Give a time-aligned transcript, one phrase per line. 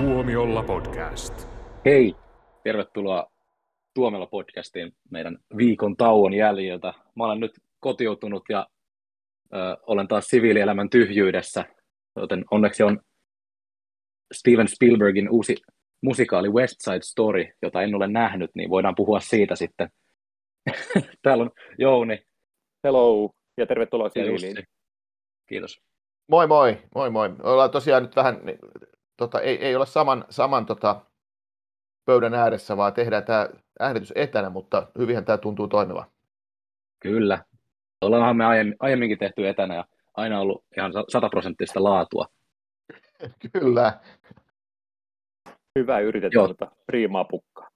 [0.00, 1.48] Tuomiolla podcast.
[1.84, 2.14] Hei,
[2.64, 3.30] tervetuloa
[3.94, 6.94] Tuomella podcastiin meidän viikon tauon jäljiltä.
[7.16, 8.66] Mä olen nyt kotiutunut ja
[9.54, 11.64] ö, olen taas siviilielämän tyhjyydessä,
[12.16, 13.00] joten onneksi on
[14.32, 15.56] Steven Spielbergin uusi
[16.02, 19.90] musikaali West Side Story, jota en ole nähnyt, niin voidaan puhua siitä sitten.
[21.22, 22.18] Täällä on Jouni.
[22.84, 24.64] Hello ja tervetuloa siviiliin.
[25.48, 25.80] Kiitos.
[26.28, 27.30] Moi moi, moi moi.
[27.42, 28.58] Ollaan tosiaan nyt vähän, niin,
[29.20, 31.00] tota, ei, ei olla saman, saman tota,
[32.04, 33.48] pöydän ääressä, vaan tehdään tämä
[33.80, 36.06] äänitys etänä, mutta hyvinhän tämä tuntuu toimivan.
[37.00, 37.44] Kyllä.
[38.00, 42.26] Ollaanhan me aiemmin, aiemminkin tehty etänä ja aina ollut ihan sataprosenttista laatua.
[43.52, 44.00] Kyllä.
[45.78, 46.48] Hyvä yritetty, Joo.
[46.48, 47.68] mutta priimaa pukkaa.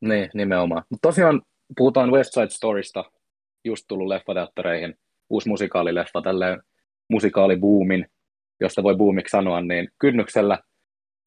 [0.00, 0.84] Niin, nimenomaan.
[0.90, 1.42] Mutta tosiaan
[1.76, 3.04] puhutaan West Side Storysta,
[3.64, 4.94] just tullut leffateattereihin,
[5.30, 6.62] uusi musikaalileffa, tälleen
[7.10, 8.06] musikaalibuumin,
[8.62, 10.58] josta voi boomiksi sanoa, niin kynnyksellä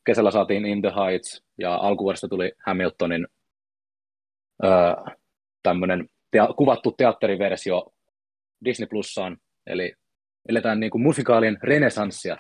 [0.06, 3.28] kesällä saatiin In the Heights ja alkuvuodesta tuli Hamiltonin
[4.64, 4.72] öö,
[5.64, 7.86] tämmöinen tea- kuvattu teatteriversio
[8.66, 9.94] Disney Plussaan, eli
[10.50, 12.38] eletään niin kuin musikaalin renesanssia.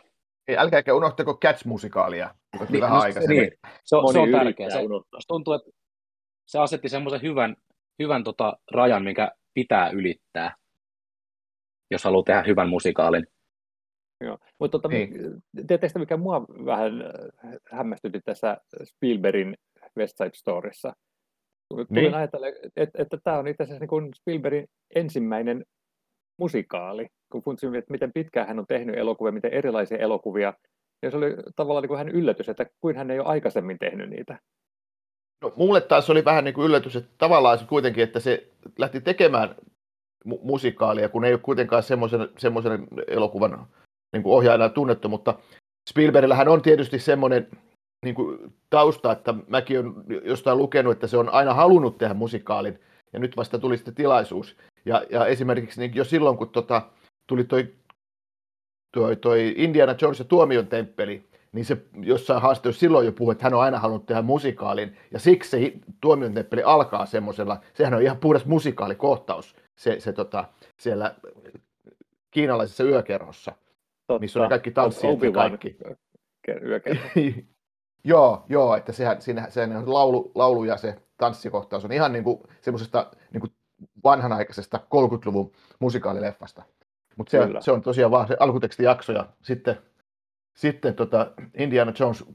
[0.47, 3.37] Ei, älkääkä unohtako Cats-musikaalia, joka Niin, vähän just- aikaisemmin.
[3.39, 3.51] niin,
[3.83, 4.69] se, Moni se on tärkeä.
[4.69, 4.79] Se,
[5.27, 5.69] tuntuu, että
[6.47, 7.55] se asetti semmoisen hyvän,
[7.99, 10.55] hyvän tota rajan, minkä pitää ylittää,
[11.91, 13.27] jos haluaa tehdä hyvän musikaalin.
[14.25, 14.37] Joo.
[14.59, 15.13] Mutta tota, Niin.
[15.53, 19.57] tiedättekö te, mikä mua vähän äh, hämmästytti tässä Spielbergin
[19.97, 20.93] West Side Storyssa?
[21.69, 22.13] Tulin Niin.
[22.13, 25.65] ajatella, että, että tämä on itse asiassa niin kuin Spielbergin ensimmäinen
[26.39, 30.53] musikaali, kun funtsin, että miten pitkään hän on tehnyt elokuvia, miten erilaisia elokuvia.
[31.03, 34.09] Ja se oli tavallaan niin kuin hän yllätys, että kuin hän ei ole aikaisemmin tehnyt
[34.09, 34.39] niitä.
[35.41, 39.01] No, mulle taas oli vähän niin kuin yllätys, että tavallaan se kuitenkin, että se lähti
[39.01, 39.55] tekemään
[40.27, 43.67] mu- musikaalia, kun ei ole kuitenkaan semmoisen, semmoisen elokuvan
[44.15, 45.35] niin kuin ohjaajana tunnettu, mutta
[45.89, 47.47] Spielbergillähän on tietysti semmoinen
[48.05, 49.93] niin kuin tausta, että mäkin olen
[50.25, 52.79] jostain lukenut, että se on aina halunnut tehdä musikaalin,
[53.13, 54.55] ja nyt vasta tuli sitten tilaisuus.
[54.85, 56.81] Ja, ja esimerkiksi niin jo silloin, kun tota,
[57.27, 57.73] tuli toi,
[58.93, 63.43] toi, toi Indiana Jones ja Tuomion temppeli, niin se jossain haastattelussa silloin jo puhui, että
[63.43, 68.01] hän on aina halunnut tehdä musikaalin, ja siksi se Tuomion temppeli alkaa semmoisella, sehän on
[68.01, 70.45] ihan puhdas musikaalikohtaus, se, se tota,
[70.77, 71.15] siellä
[72.31, 73.51] kiinalaisessa yökerhossa,
[74.07, 74.19] Totta.
[74.19, 75.77] missä on kaikki tanssijat ja kaikki.
[78.03, 82.23] joo, joo, että sehän, siinä, sehän on laulu, laulu ja se tanssikohtaus on ihan niin
[82.23, 83.51] kuin semmoisesta niin kuin
[84.03, 86.63] vanhanaikaisesta 30-luvun musikaalileffasta.
[87.17, 87.61] Mutta se, Kyllä.
[87.61, 89.77] se, on tosiaan vaan se alkutekstijakso ja sitten,
[90.55, 92.25] sitten tota Indiana Jones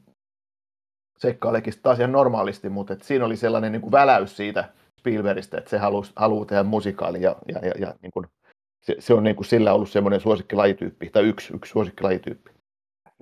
[1.19, 5.71] seikkailekin taas ihan normaalisti, mutta et siinä oli sellainen niin kuin väläys siitä Spielbergistä, että
[5.71, 8.27] se halusi, haluaa tehdä musikaalin ja, ja, ja, ja niin kuin,
[8.81, 12.51] se, se, on niin kuin sillä ollut semmoinen suosikkilajityyppi, tai yksi, yksi suosikkilajityyppi.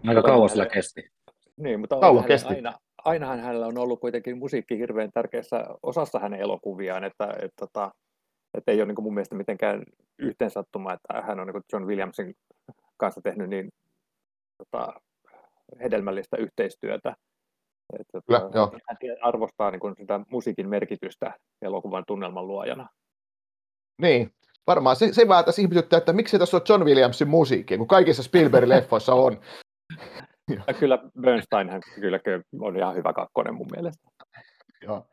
[0.06, 1.10] Aika kauan sillä kesti.
[1.56, 2.54] Niin, mutta Kauan hänellä kesti.
[2.54, 7.91] Aina, ainahan hänellä on ollut kuitenkin musiikki hirveän tärkeässä osassa hänen elokuviaan, että, että, että,
[8.54, 9.82] että ei ole niin kuin mun mielestä mitenkään
[10.19, 12.34] yhteen sattuma, että hän on niin kuin John Williamsin
[12.96, 13.69] kanssa tehnyt niin
[14.58, 15.00] tota,
[15.80, 17.16] hedelmällistä yhteistyötä.
[18.00, 18.72] Että, Kyllä, tota, joo.
[18.88, 22.88] hän tie- arvostaa niin kuin sitä musiikin merkitystä elokuvan tunnelman luojana.
[24.02, 24.30] Niin,
[24.69, 28.23] varmaan se, se vähän tässä ihmetyttää, että miksi tässä on John Williamsin musiikkia, kun kaikissa
[28.23, 29.41] Spielbergin leffoissa on.
[30.67, 32.21] Ja kyllä Bernsteinhän kyllä
[32.61, 34.09] on ihan hyvä kakkonen mun mielestä.
[34.83, 35.06] Joo.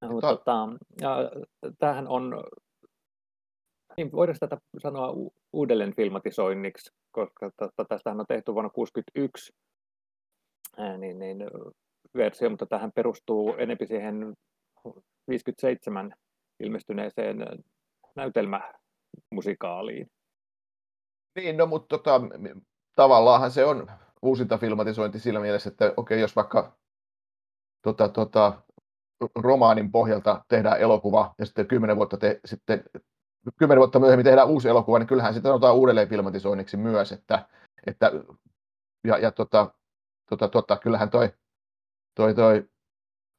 [0.00, 0.68] No, mutta tota,
[1.00, 1.30] ja,
[1.78, 2.44] tämähän on,
[3.96, 5.14] niin voidaanko tätä sanoa
[5.52, 9.52] uudelleen filmatisoinniksi, koska tota, tästähän on tehty vuonna 1961
[10.76, 11.38] ää, niin, niin,
[12.16, 14.34] versio, mutta tähän perustuu enempi siihen
[15.28, 16.12] 57
[16.60, 17.64] ilmestyneeseen
[18.16, 20.10] näytelmämusikaaliin.
[21.36, 22.20] Niin, no mutta tota,
[22.94, 23.86] tavallaanhan se on
[24.22, 26.72] uusinta filmatisointi sillä mielessä, että okei, jos vaikka
[27.82, 28.62] tota, tota,
[29.34, 32.84] romaanin pohjalta tehdään elokuva ja sitten kymmenen vuotta, te, sitten,
[33.58, 37.48] kymmenen vuotta myöhemmin tehdään uusi elokuva, niin kyllähän sitä sanotaan uudelleen filmatisoinniksi myös, että,
[37.86, 38.12] että
[39.04, 39.74] ja, ja tota,
[40.30, 41.32] tota, tota, kyllähän toi,
[42.14, 42.68] toi, toi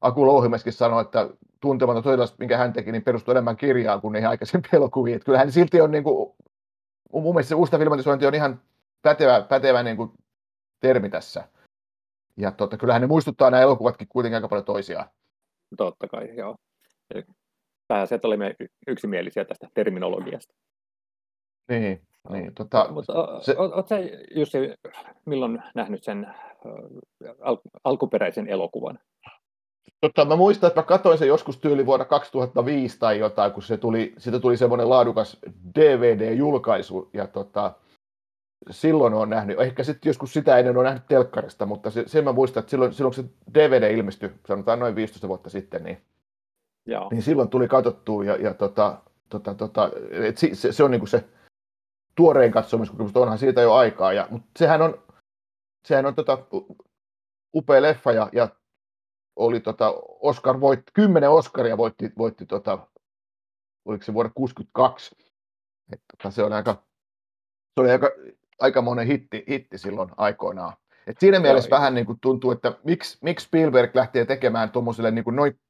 [0.00, 1.30] Aku Louhimeskin sanoi, että
[1.60, 5.16] tuntematon sotilas, minkä hän teki, niin perustuu enemmän kirjaan kuin niihin aikaisempiin elokuviin.
[5.16, 6.32] Että kyllähän silti on niin kuin,
[7.12, 8.60] mun mielestä se uusta filmatisointi on ihan
[9.02, 10.10] pätevä, pätevä niin kuin
[10.80, 11.48] termi tässä.
[12.36, 15.08] Ja tota, kyllähän ne muistuttaa nämä elokuvatkin kuitenkin aika paljon toisiaan.
[15.76, 16.56] Totta kai, joo.
[17.88, 20.54] Pääasiat olimme y- yksimielisiä tästä terminologiasta.
[21.68, 23.94] Niin, niin tota, Mutta se- oletko
[24.34, 24.58] Jussi,
[25.26, 26.34] milloin nähnyt sen
[27.40, 28.98] al- alkuperäisen elokuvan?
[30.00, 33.76] Tota, mä muistan, että mä katsoin sen joskus tyyli vuonna 2005 tai jotain, kun se
[33.76, 35.38] tuli, siitä tuli semmoinen laadukas
[35.74, 37.10] DVD-julkaisu.
[37.12, 37.72] Ja tota,
[38.70, 42.32] silloin olen nähnyt, ehkä sitten joskus sitä ennen olen nähnyt telkkarista, mutta se, sen mä
[42.32, 46.02] muistan, että silloin, silloin kun se DVD ilmestyi, sanotaan noin 15 vuotta sitten, niin,
[46.86, 47.08] Joo.
[47.10, 48.98] niin silloin tuli katsottua ja, ja tota,
[49.28, 51.24] tota, tota, et se, se, se, on niin kuin se
[52.16, 55.02] tuorein katsomiskokemus, onhan siitä jo aikaa, ja, mutta sehän on,
[55.84, 56.38] sehän on tota,
[57.54, 58.48] upea leffa ja, ja
[59.40, 62.78] oli tota, Oscar voitti, kymmenen Oscaria voitti, voitti tota,
[63.84, 65.16] oliko se vuonna 62.
[65.92, 66.72] Et, tota, se on aika,
[67.74, 68.10] se oli aika,
[68.60, 70.72] aika monen hitti, hitti silloin aikoinaan.
[71.06, 75.10] Et siinä Joo, mielessä vähän niin kuin tuntuu, että miksi, miksi Spielberg lähtee tekemään tuommoiselle
[75.10, 75.60] niin noin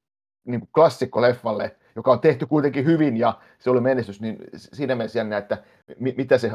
[0.45, 5.19] niin kuin klassikkoleffalle, joka on tehty kuitenkin hyvin ja se oli menestys, niin siinä mielessä
[5.19, 5.63] jännä, että
[5.99, 6.53] mi, mitä se,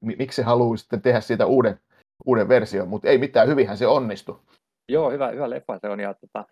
[0.00, 1.80] mi, miksi se haluaa sitten tehdä siitä uuden,
[2.26, 4.40] uuden version, mutta ei mitään, hyvinhän se onnistui.
[4.88, 6.00] Joo, hyvä, hyvä leffa se on.
[6.00, 6.44] Ja, tota,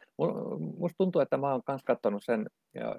[0.79, 2.97] musta tuntuu, että mä oon myös katsonut sen ja,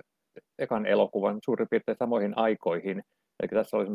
[0.60, 3.04] ekan elokuvan suurin piirtein samoihin aikoihin.
[3.40, 3.88] Eli tässä oli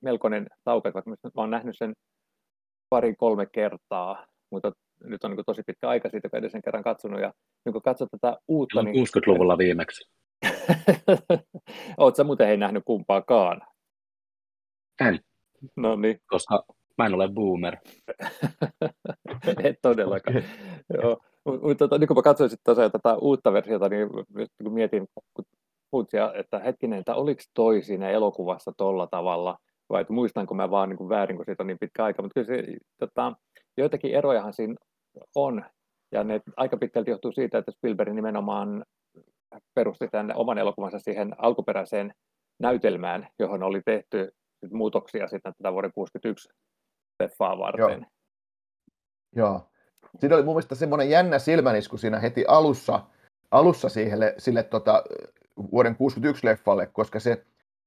[0.00, 1.92] melkoinen tauko, vaikka mä oon nähnyt sen
[2.88, 4.72] pari-kolme kertaa, mutta
[5.04, 7.20] nyt on niin tosi pitkä aika siitä, kun edellisen kerran katsonut.
[7.20, 7.32] Ja
[7.64, 8.82] niin kun katsot tätä uutta...
[8.82, 9.06] niin...
[9.06, 10.10] 60-luvulla viimeksi.
[11.98, 13.62] Oletko muuten ei nähnyt kumpaakaan?
[15.00, 15.20] En.
[15.76, 16.18] No niin.
[16.26, 16.64] Koska
[16.98, 17.76] Mä en ole boomer.
[19.64, 20.42] Et todellakaan.
[21.02, 21.20] Joo.
[21.44, 24.08] Mutta tota, niin kun mä katsoin tosiaan tätä uutta versiota, niin
[24.62, 25.44] kun mietin, kun
[25.90, 29.58] puhutsia, että hetkinen, että oliko toi siinä elokuvassa tolla tavalla,
[29.90, 32.34] vai että muistanko mä vaan niin kuin väärin, kun siitä on niin pitkä aika, mutta
[32.34, 33.32] kyllä se, tota,
[33.76, 34.74] joitakin erojahan siinä
[35.34, 35.64] on,
[36.12, 38.84] ja ne aika pitkälti johtuu siitä, että Spielberg nimenomaan
[39.74, 42.14] perusti tämän oman elokuvansa siihen alkuperäiseen
[42.58, 44.32] näytelmään, johon oli tehty
[44.70, 46.48] muutoksia sitten tätä vuoden 1961
[47.22, 48.00] leffaa varten.
[48.00, 48.06] Joo.
[49.36, 49.68] Joo.
[50.18, 53.00] Siinä oli mun mielestä semmoinen jännä silmänisku siinä heti alussa,
[53.50, 55.04] alussa sille, sille tota,
[55.72, 57.44] vuoden 61 leffalle, koska se,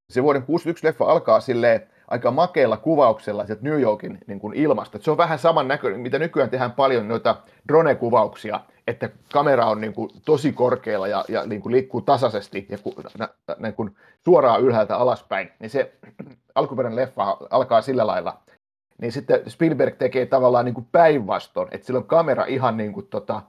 [0.10, 5.00] se vuoden 61 leffa alkaa sille aika makealla kuvauksella sieltä New Yorkin niin kuin ilmasta.
[5.02, 7.36] Se on vähän saman näköinen, mitä nykyään tehdään paljon noita
[7.68, 12.78] drone-kuvauksia, että kamera on niin kuin tosi korkealla ja, ja niin kuin liikkuu tasaisesti ja
[13.60, 13.96] niin kuin
[14.26, 15.52] suoraan ylhäältä alaspäin.
[15.60, 15.94] Niin se
[16.56, 18.42] alkuperäinen leffa alkaa sillä lailla,
[19.02, 23.08] niin sitten Spielberg tekee tavallaan niin kuin päinvastoin, että sillä on kamera ihan niin kuin
[23.08, 23.42] tota,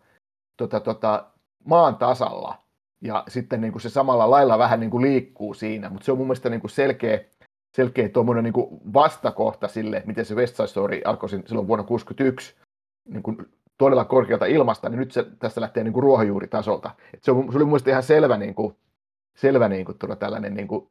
[0.56, 1.26] tota, tota,
[1.64, 2.66] maan tasalla,
[3.00, 6.18] ja sitten niin kuin se samalla lailla vähän niin kuin liikkuu siinä, mutta se on
[6.18, 7.20] mun mielestä niin kuin selkeä,
[7.76, 12.54] selkeä tuommoinen niin kuin vastakohta sille, miten se West Side Story alkoi silloin vuonna 1961
[13.08, 13.36] niin kuin
[13.78, 16.90] todella korkealta ilmasta, niin nyt se tässä lähtee niin kuin ruohonjuuritasolta.
[17.14, 18.76] Et se, on, se oli mun mielestä ihan selvä, niin kuin,
[19.34, 20.88] selvä niin kuin, tällainen niin kuin,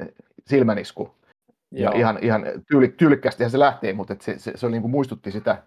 [0.00, 0.08] eh,
[0.46, 1.14] silmänisku
[1.72, 5.30] ja ihan, ihan tyyli, tyylikkästihän se lähtee, mutta se, se, se oli niin kuin muistutti
[5.30, 5.62] sitä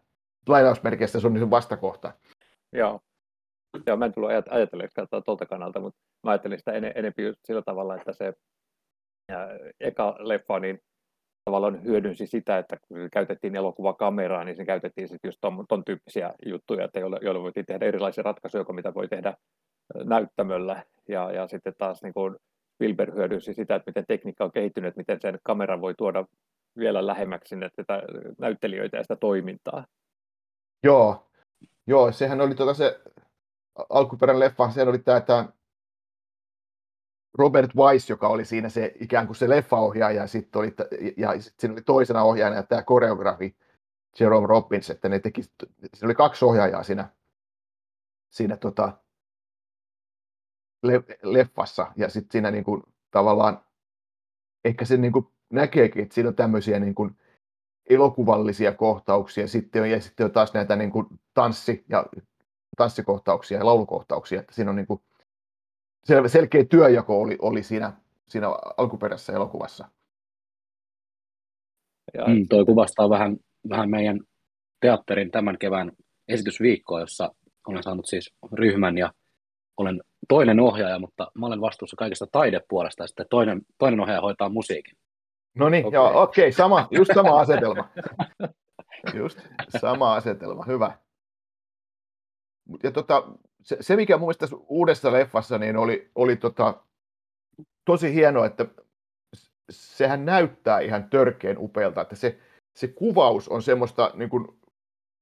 [0.47, 2.13] lainausmerkeistä, se on niin vastakohta.
[2.73, 2.99] Joo.
[3.87, 7.61] Joo, mä en tullut ajatelleeksi tuolta kannalta, mutta mä ajattelin sitä en, enemmän just sillä
[7.61, 8.33] tavalla, että se
[9.31, 9.47] ja,
[9.79, 10.79] eka leffa niin
[11.45, 16.33] tavallaan hyödynsi sitä, että kun käytettiin elokuvakameraa, niin se käytettiin sitten just ton, ton tyyppisiä
[16.45, 19.33] juttuja, että joilla, joilla voitiin tehdä erilaisia ratkaisuja kuin mitä voi tehdä
[20.03, 20.83] näyttämöllä.
[21.07, 22.35] Ja, ja sitten taas niin kuin
[22.81, 26.25] Wilber hyödynsi sitä, että miten tekniikka on kehittynyt, että miten sen kameran voi tuoda
[26.77, 28.01] vielä lähemmäksi sinne tätä
[28.37, 29.85] näyttelijöitä ja sitä toimintaa.
[30.83, 31.27] Joo,
[31.87, 33.01] Joo sehän oli tuota se
[33.89, 35.49] alkuperäinen leffa, se oli tämä, tämä
[37.37, 40.75] Robert Weiss, joka oli siinä se ikään kuin se leffaohjaaja, ja sitten oli,
[41.17, 43.57] ja sit siinä oli toisena ohjaajana tämä koreografi
[44.19, 47.09] Jerome Robbins, että ne teki, siinä oli kaksi ohjaajaa siinä,
[48.29, 48.97] siinä tota,
[50.83, 53.61] le, leffassa, ja sitten siinä niin kuin, tavallaan
[54.65, 57.17] ehkä se niin kuin näkeekin, että siinä on tämmöisiä niin kuin,
[57.89, 62.05] elokuvallisia kohtauksia, sitten on, ja sitten on taas näitä niin kuin, tanssi- ja
[62.77, 65.01] tanssikohtauksia ja laulukohtauksia, että siinä on niin kuin,
[66.03, 67.93] sel, selkeä työjako oli, oli siinä,
[68.27, 69.89] siinä alkuperäisessä elokuvassa.
[72.13, 72.25] Ja...
[72.27, 73.37] Mm, toi kuvastaa vähän,
[73.69, 74.19] vähän meidän
[74.81, 75.91] teatterin tämän kevään
[76.27, 77.35] esitysviikkoa, jossa
[77.67, 79.13] olen saanut siis ryhmän ja
[79.77, 84.49] olen toinen ohjaaja, mutta mä olen vastuussa kaikesta taidepuolesta ja sitten toinen, toinen ohjaaja hoitaa
[84.49, 84.97] musiikin.
[85.55, 85.97] No niin, okay.
[85.97, 87.89] joo, okei, okay, sama, just sama asetelma.
[89.13, 89.39] Just
[89.81, 90.97] sama asetelma, hyvä.
[92.83, 93.23] Ja tota,
[93.63, 96.73] se, se, mikä mun tässä uudessa leffassa niin oli, oli tota,
[97.85, 98.65] tosi hienoa, että
[99.69, 102.39] sehän näyttää ihan törkeen upealta, että se,
[102.75, 104.47] se kuvaus on semmoista, niin kuin,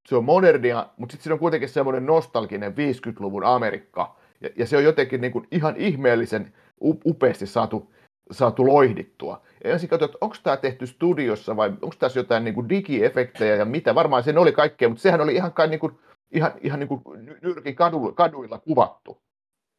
[0.10, 4.78] se on modernia, mutta sitten siinä on kuitenkin semmoinen nostalginen 50-luvun Amerikka, ja, ja se
[4.78, 6.54] on jotenkin niin kuin ihan ihmeellisen
[7.06, 7.94] upeasti saatu,
[8.32, 9.42] saatu loihdittua.
[9.64, 13.56] Ja ensin katsoin, että onko tämä tehty studiossa vai onko tässä jotain niin kuin digiefektejä
[13.56, 13.96] ja mitä.
[13.96, 16.00] Varmaan sen oli kaikkea, mutta sehän oli ihan kai niin kuin,
[16.32, 17.02] ihan, ihan niin kuin
[17.42, 19.18] nyrkin kaduilla, kaduilla kuvattu.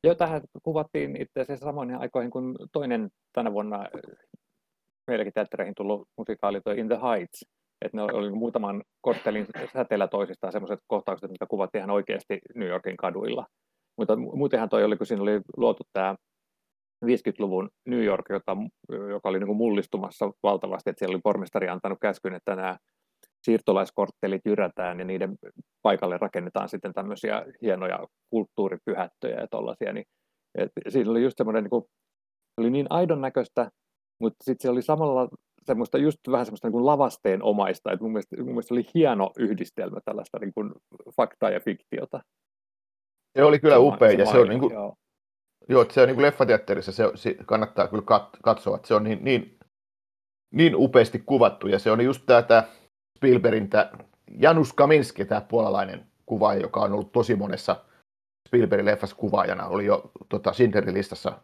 [0.04, 3.87] Joo, tähän kuvattiin itse asiassa samoin aikoihin kuin toinen tänä vuonna
[5.06, 7.46] meilläkin teattereihin tullut musikaali toi In the Heights,
[7.82, 12.96] että ne oli muutaman korttelin säteellä toisistaan semmoiset kohtaukset, mitä kuvattiin ihan oikeasti New Yorkin
[12.96, 13.46] kaduilla.
[13.99, 16.15] Mutta muutenhan toi oli, kun siinä oli luotu tämä
[17.05, 18.57] 50-luvun New York, jota,
[19.11, 22.76] joka oli niin kuin mullistumassa valtavasti, että siellä oli pormestari antanut käskyn, että nämä
[23.43, 25.37] siirtolaiskorttelit jyrätään ja niiden
[25.83, 30.05] paikalle rakennetaan sitten tämmöisiä hienoja kulttuuripyhättöjä ja tollaisia, niin
[30.59, 31.85] et siinä oli just semmoinen, niin kuin,
[32.61, 33.71] oli niin aidon näköistä,
[34.21, 35.29] mutta sitten se oli samalla
[35.67, 39.31] semmoista just vähän semmoista niin kuin lavasteen omaista, että mun mielestä, mun mielestä oli hieno
[39.38, 40.73] yhdistelmä tällaista niin kuin
[41.17, 42.21] faktaa ja fiktiota.
[43.37, 44.97] Se oli kyllä upea, se ja se on niin kuin, joo.
[45.69, 45.87] joo.
[45.90, 49.19] se on niin kuin leffateatterissa, se, se kannattaa kyllä kat, katsoa, että se on niin,
[49.25, 49.59] niin,
[50.50, 52.64] niin upeasti kuvattu, ja se on just tämä
[53.16, 53.90] Spielbergin tämä
[54.38, 57.76] Janus Kaminski, tämä puolalainen kuvaaja, joka on ollut tosi monessa
[58.49, 61.38] Spielbergin leffassa kuvaajana, oli jo tota, Schindlerin listassa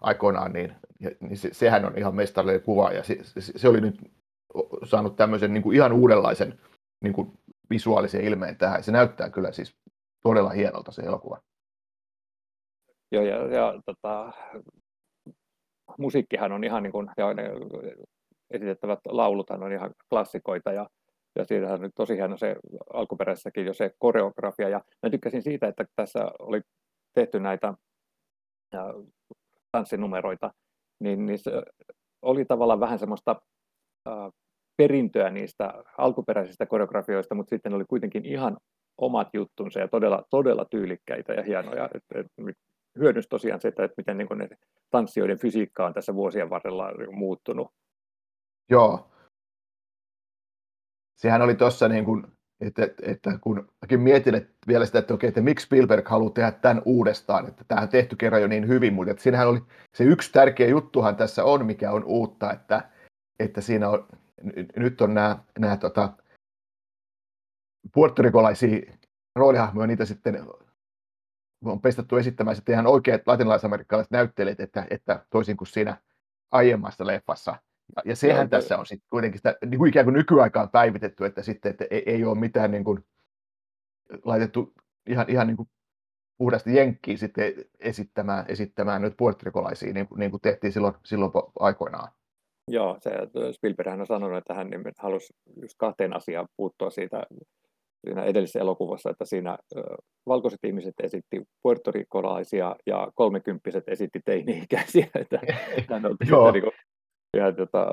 [0.00, 3.04] aikoinaan, niin, ja, niin se, sehän on ihan mestarillinen kuvaaja.
[3.04, 4.10] Se, se, se oli nyt
[4.84, 6.60] saanut tämmöisen niin kuin ihan uudenlaisen
[7.02, 7.32] niin kuin
[7.70, 8.82] visuaalisen ilmeen tähän.
[8.82, 9.76] Se näyttää kyllä siis
[10.24, 11.40] todella hienolta se elokuva.
[13.12, 14.32] Joo, ja, ja tota,
[15.98, 17.50] musiikkihan on ihan niin kuin, ja ne
[18.50, 20.86] esitettävät lauluthan on ihan klassikoita, ja
[21.38, 22.56] ja siinähän on tosi hieno se
[22.92, 24.68] alkuperäisessäkin jo se koreografia.
[24.68, 26.60] Ja mä tykkäsin siitä, että tässä oli
[27.14, 27.74] tehty näitä
[29.72, 30.50] tanssinumeroita,
[31.00, 31.50] niin, niin se
[32.22, 33.42] oli tavallaan vähän semmoista
[34.08, 34.30] äh,
[34.76, 38.56] perintöä niistä alkuperäisistä koreografioista, mutta sitten oli kuitenkin ihan
[38.98, 41.88] omat juttunsa ja todella, todella tyylikkäitä ja hienoja.
[41.94, 42.26] Et, et,
[42.98, 44.48] hyödynsi tosiaan se, että, miten niin ne
[44.90, 47.68] tanssijoiden fysiikka on tässä vuosien varrella muuttunut.
[48.70, 49.10] Joo,
[51.16, 52.04] sehän oli tuossa niin
[52.60, 56.52] että, että kun mäkin mietin että vielä sitä, että okei, että miksi Spielberg haluaa tehdä
[56.52, 59.60] tämän uudestaan, että tämähän on tehty kerran jo niin hyvin, mutta että siinähän oli
[59.94, 62.88] se yksi tärkeä juttuhan tässä on, mikä on uutta, että,
[63.40, 64.06] että siinä on,
[64.76, 66.12] nyt on nämä, nämä tota,
[67.92, 68.92] puertorikolaisia
[69.36, 70.46] roolihahmoja, niitä sitten
[71.64, 72.56] on pestetty esittämään.
[72.56, 75.96] Sitten ihan oikeat latinalaisamerikkalaiset näyttelijät, että, että toisin kuin siinä
[76.50, 77.56] aiemmassa leffassa,
[77.96, 81.24] ja, ja sehän Joo, tässä on sitten kuitenkin sitä niin kuin ikään kuin nykyaikaan päivitetty,
[81.24, 83.04] että sitten että ei, ei ole mitään niin kuin,
[84.24, 84.72] laitettu
[85.06, 85.68] ihan, ihan niin kuin
[86.38, 92.08] puhdasti jenkkiin sitten esittämään, esittämään nyt puertorikolaisia, niin, niin kuin tehtiin silloin, silloin aikoinaan.
[92.68, 93.10] Joo, se
[93.52, 97.26] Spielberg on sanonut, että hän halusi just kahteen asiaan puuttua siitä
[98.04, 99.58] siinä edellisessä elokuvassa, että siinä
[100.26, 105.06] valkoiset ihmiset esitti puertorikolaisia ja kolmekymppiset esitti teini-ikäisiä.
[105.20, 105.40] Että
[105.96, 106.72] on niin kuin,
[107.36, 107.86] ihan tota,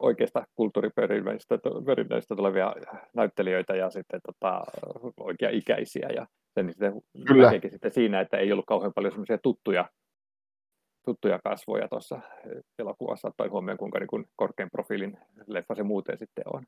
[0.00, 2.74] oikeasta kulttuuriperinnöistä tulevia
[3.14, 4.60] näyttelijöitä ja sitten tota,
[5.20, 6.08] oikea-ikäisiä.
[6.14, 6.92] Ja sen sitten
[7.26, 7.50] Kyllä.
[7.70, 9.88] sitten siinä, että ei ollut kauhean paljon semmoisia tuttuja,
[11.04, 12.20] tuttuja kasvoja tuossa
[12.78, 16.64] elokuvassa, tai huomioon kuinka niin kuin korkean profiilin leffa se muuten sitten on.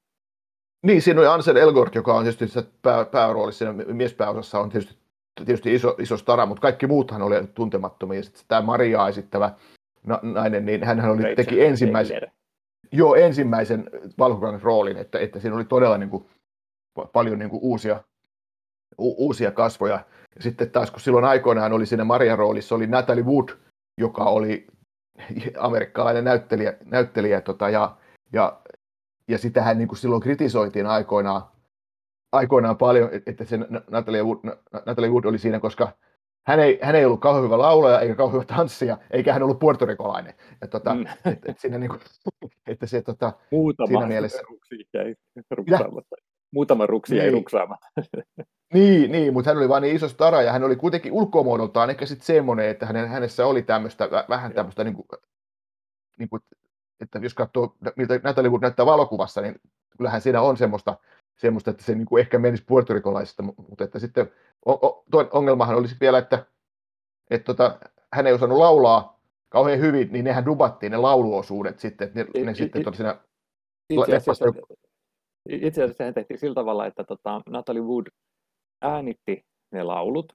[0.87, 4.99] Niin, siinä oli Ansel Elgort, joka on tietysti pää, pääroolissa, siinä miespääosassa on tietysti,
[5.45, 8.23] tietysti iso, iso stara, mutta kaikki muuthan oli tuntemattomia.
[8.23, 9.51] Sitten tämä Mariaa esittävä
[10.23, 12.21] nainen, niin hän oli, teki ensimmäisen,
[12.93, 16.27] joo, ensimmäisen valkokangas roolin, että, että siinä oli todella niin kuin,
[17.13, 18.01] paljon niin kuin uusia,
[18.99, 20.01] u, uusia kasvoja.
[20.37, 23.49] Ja sitten taas kun silloin aikoinaan oli siinä Maria roolissa, oli Natalie Wood,
[24.01, 24.67] joka oli
[25.59, 27.97] amerikkalainen näyttelijä, näyttelijä tota, ja,
[28.33, 28.61] ja,
[29.29, 31.43] ja sitähän niin kuin silloin kritisoitiin aikoinaan,
[32.33, 33.59] aikoinaan paljon, että se
[33.91, 34.39] Natalie Wood,
[34.87, 35.93] Natalie Wood oli siinä, koska
[36.47, 39.59] hän ei, hän ei ollut kauhean hyvä laulaja eikä kauhean hyvä tanssija, eikä hän ollut
[39.59, 40.35] puertorikolainen.
[40.61, 41.07] Ja tota, mm.
[41.25, 41.97] et, et siinä niinku,
[42.67, 44.43] että se tota, Muutama siinä mielessä...
[44.51, 45.15] ruksi jäi
[45.51, 46.17] ruksaamatta.
[46.51, 47.23] Muutama ruksi niin.
[47.23, 47.87] jäi ruksaamatta.
[48.75, 52.07] niin, niin, mutta hän oli vain niin iso stara ja hän oli kuitenkin ulkomuodoltaan ehkä
[52.07, 55.07] sitten semmoinen, että hänen, hänessä oli tämmöistä, vähän tämmöistä, niin kuin,
[56.19, 56.43] niin kuin,
[57.01, 59.61] että jos katsoo, miltä Natalie Wood näyttää valokuvassa, niin
[59.99, 60.97] kyllähän siinä on semmoista,
[61.37, 64.33] semmoista että se niin kuin ehkä menisi puertorikolaisesta, mutta että sitten
[65.33, 66.47] ongelmahan olisi vielä, että,
[67.31, 67.79] että tota,
[68.13, 72.51] hän ei osannut laulaa kauhean hyvin, niin nehän dubattiin ne lauluosuudet sitten, että ne, ne
[72.51, 73.21] it, sitten it, siinä
[73.91, 74.45] itse asiassa,
[75.49, 78.07] itse asiassa sehän tehtiin sillä tavalla, että tota, Natalie Wood
[78.83, 80.33] äänitti ne laulut,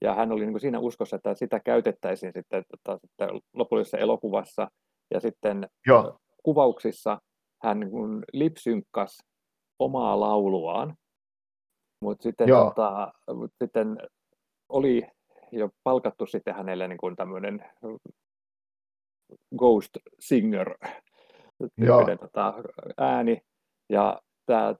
[0.00, 4.70] ja hän oli niin kuin siinä uskossa, että sitä käytettäisiin sitten, tota, sitten lopullisessa elokuvassa,
[5.10, 6.18] ja sitten Joo.
[6.42, 7.18] kuvauksissa
[7.62, 9.18] hän niin lipsynkkas
[9.78, 10.94] omaa lauluaan,
[12.00, 13.98] mutta sitten, tota, mut sitten
[14.68, 15.06] oli
[15.52, 17.64] jo palkattu sitten hänelle niin kuin tämmöinen
[19.58, 20.74] ghost singer.
[22.20, 22.54] Tota,
[22.98, 23.40] ääni,
[23.88, 24.74] ja tämä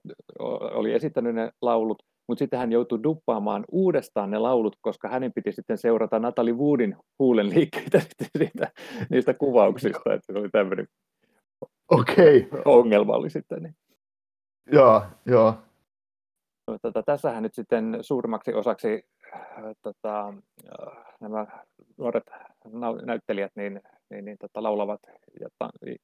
[0.75, 5.53] oli esittänyt ne laulut, mutta sitten hän joutui duppaamaan uudestaan ne laulut, koska hänen piti
[5.53, 8.01] sitten seurata Natalie Woodin huulen liikkeitä
[8.39, 8.73] siitä,
[9.11, 10.87] niistä kuvauksista, että se oli tämmöinen
[11.91, 12.47] okay.
[12.65, 13.63] ongelma oli sitten.
[13.63, 13.75] Niin.
[14.73, 15.55] Joo, joo.
[16.83, 19.03] Tota, tässähän nyt sitten suurimmaksi osaksi
[19.83, 20.35] tota,
[21.21, 21.47] nämä
[21.99, 22.25] nuoret
[23.05, 25.01] näyttelijät niin, niin, niin tota, laulavat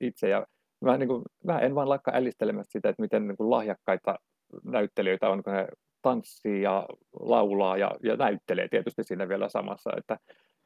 [0.01, 0.29] itse.
[0.29, 0.47] Ja
[0.85, 4.19] mä, niin kuin, mä en vaan lakka ällistelemästä sitä, että miten niin kuin lahjakkaita
[4.65, 5.69] näyttelijöitä on, kun ne
[6.03, 6.87] tanssii ja
[7.21, 9.91] laulaa ja, ja näyttelee tietysti siinä vielä samassa.
[9.97, 10.17] Että,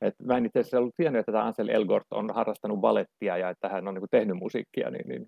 [0.00, 3.50] et mä en itse asiassa ollut tiennyt, että tämä Ansel Elgort on harrastanut balettia ja
[3.50, 5.26] että hän on niin tehnyt musiikkia, niin, niin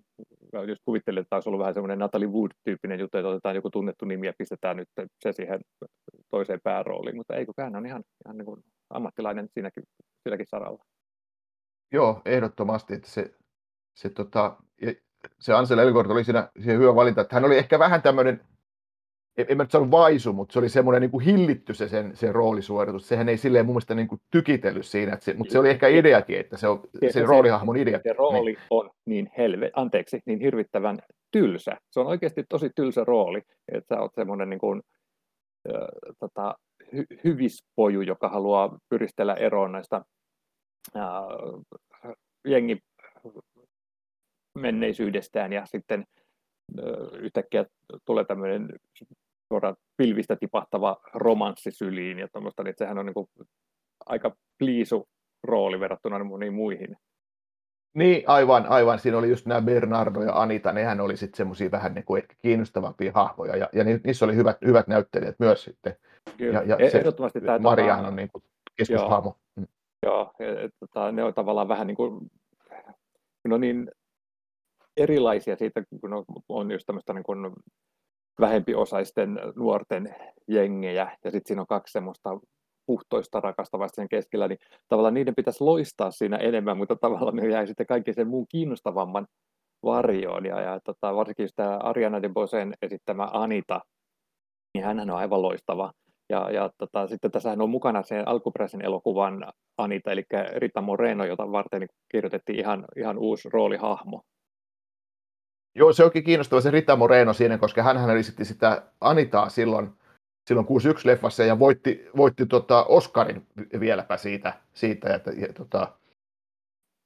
[0.53, 3.69] mä just kuvittelin, että tämä olisi ollut vähän semmoinen Natalie Wood-tyyppinen juttu, että otetaan joku
[3.69, 5.59] tunnettu nimi ja pistetään nyt se siihen
[6.29, 9.83] toiseen päärooliin, mutta ei hän on ihan, ihan niin kuin ammattilainen siinäkin,
[10.23, 10.83] silläkin saralla.
[11.91, 13.33] Joo, ehdottomasti, että se,
[13.93, 14.57] se, tota,
[15.39, 18.41] se Ansel Elgort oli siinä, siinä hyvä valinta, että hän oli ehkä vähän tämmöinen
[19.37, 22.35] en mä nyt sanonut vaisu, mutta se oli semmoinen niin kuin hillitty se sen, sen
[22.35, 23.07] roolisuoritus.
[23.07, 25.87] Sehän ei silleen mun mielestä niin kuin tykitellyt siinä, että se, mutta se oli ehkä
[25.87, 27.99] ideakin, että se on se, se roolihahmon idea.
[28.03, 28.59] Se rooli niin.
[28.69, 30.99] on niin helve, anteeksi, niin hirvittävän
[31.31, 31.77] tylsä.
[31.91, 33.41] Se on oikeasti tosi tylsä rooli,
[33.71, 34.81] että sä oot semmoinen niin kuin,
[35.69, 35.87] äh,
[36.19, 36.55] tota,
[36.93, 40.01] hy, hyvispoju, joka haluaa pyristellä eroon näistä
[40.95, 41.03] äh,
[42.47, 42.77] jengi
[44.55, 46.05] menneisyydestään ja sitten
[47.19, 47.65] yhtäkkiä
[48.05, 48.69] tulee tämmöinen
[49.47, 53.27] suoraan pilvistä tipahtava romanssi syliin ja tuommoista, niin sehän on niin kuin
[54.05, 55.09] aika pliisu
[55.43, 56.97] rooli verrattuna moniin muihin.
[57.93, 58.99] Niin, aivan, aivan.
[58.99, 62.35] Siinä oli just nämä Bernardo ja Anita, nehän oli sitten semmoisia vähän niin kuin ehkä
[62.41, 65.95] kiinnostavampia hahmoja, ja, ja niissä oli hyvät, hyvät näyttelijät myös sitten.
[66.37, 66.61] Kyllä.
[66.65, 67.59] Ja, ja se, ehdottomasti tämä...
[67.59, 68.43] Mariahan on niin kuin
[68.77, 69.37] keskushahmo.
[69.57, 69.67] Joo, mm.
[70.03, 72.31] joo et, tota, ne on tavallaan vähän niin kuin,
[73.47, 73.91] no niin
[74.97, 77.53] erilaisia siitä, kun on, on just tämmöistä niin kuin
[78.39, 80.15] vähempiosaisten nuorten
[80.47, 82.39] jengejä, ja sitten siinä on kaksi semmoista
[82.85, 87.67] puhtoista rakastavasta sen keskellä, niin tavallaan niiden pitäisi loistaa siinä enemmän, mutta tavallaan ne jäi
[87.67, 89.27] sitten kaikki sen muun kiinnostavamman
[89.83, 90.45] varjoon.
[90.45, 93.81] Ja, ja tota, varsinkin tämä Ariana DeBosen esittämä Anita,
[94.73, 95.91] niin hän on aivan loistava.
[96.29, 100.23] Ja, ja tota, sitten tässä on mukana sen alkuperäisen elokuvan Anita, eli
[100.55, 104.21] Rita Moreno, jota varten kirjoitettiin ihan, ihan uusi roolihahmo.
[105.77, 109.89] Joo, se onkin kiinnostava se Rita Moreno siinä, koska hän esitti sitä Anitaa silloin,
[110.47, 113.47] silloin 61-leffassa ja voitti, voitti tota Oscarin
[113.79, 114.53] vieläpä siitä.
[114.73, 115.93] siitä ja, ja, tota,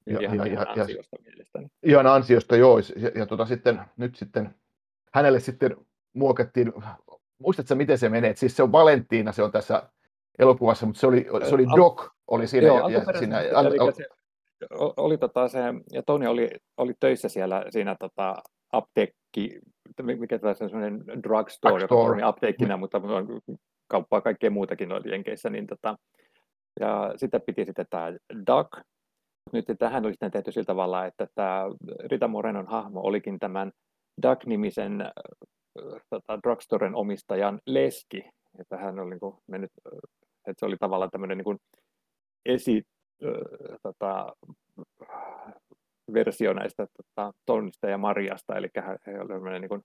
[0.06, 1.68] ja, ihan, ja, ihan ja, ansiosta mielestäni.
[1.84, 2.80] Ihan ansiosta, joo.
[2.80, 4.56] Ja, ja tota, sitten, nyt sitten
[5.14, 5.78] hänelle sitten
[6.14, 6.74] muokattiin,
[7.40, 8.36] muistatko miten se menee?
[8.36, 9.84] Siis se on Valentina, se on tässä
[10.40, 12.68] elokuvassa, mutta se oli, se oli Doc, oli siinä.
[12.68, 14.06] Joo, ja, ja siinä al, al, se,
[14.98, 15.60] oli tota se,
[15.92, 18.36] ja Tony oli, oli töissä siellä siinä tota,
[18.72, 19.60] apteekki,
[20.04, 23.42] mikä tämä on sellainen drugstore, joka toimii apteekkina, mutta on
[23.88, 25.98] kauppaa kaikkea muutakin noilla Jenkeissä, niin tota,
[26.80, 28.12] ja sitä piti sitten tämä
[28.48, 28.88] Duck.
[29.54, 31.64] Nyt tähän oli sitten tehty sillä tavalla, että tämä
[32.12, 33.72] Rita Morenon hahmo olikin tämän
[34.22, 35.12] Duck-nimisen äh,
[36.10, 38.30] tota, drugstoren omistajan leski.
[38.60, 39.72] Että hän oli niin kuin mennyt,
[40.48, 41.58] että se oli tavallaan tämmöinen niin kuin
[42.46, 42.84] esi,
[43.26, 44.36] äh, tota,
[46.14, 48.68] versio näistä tota, Tonista ja Mariasta, eli
[49.08, 49.84] he olivat niin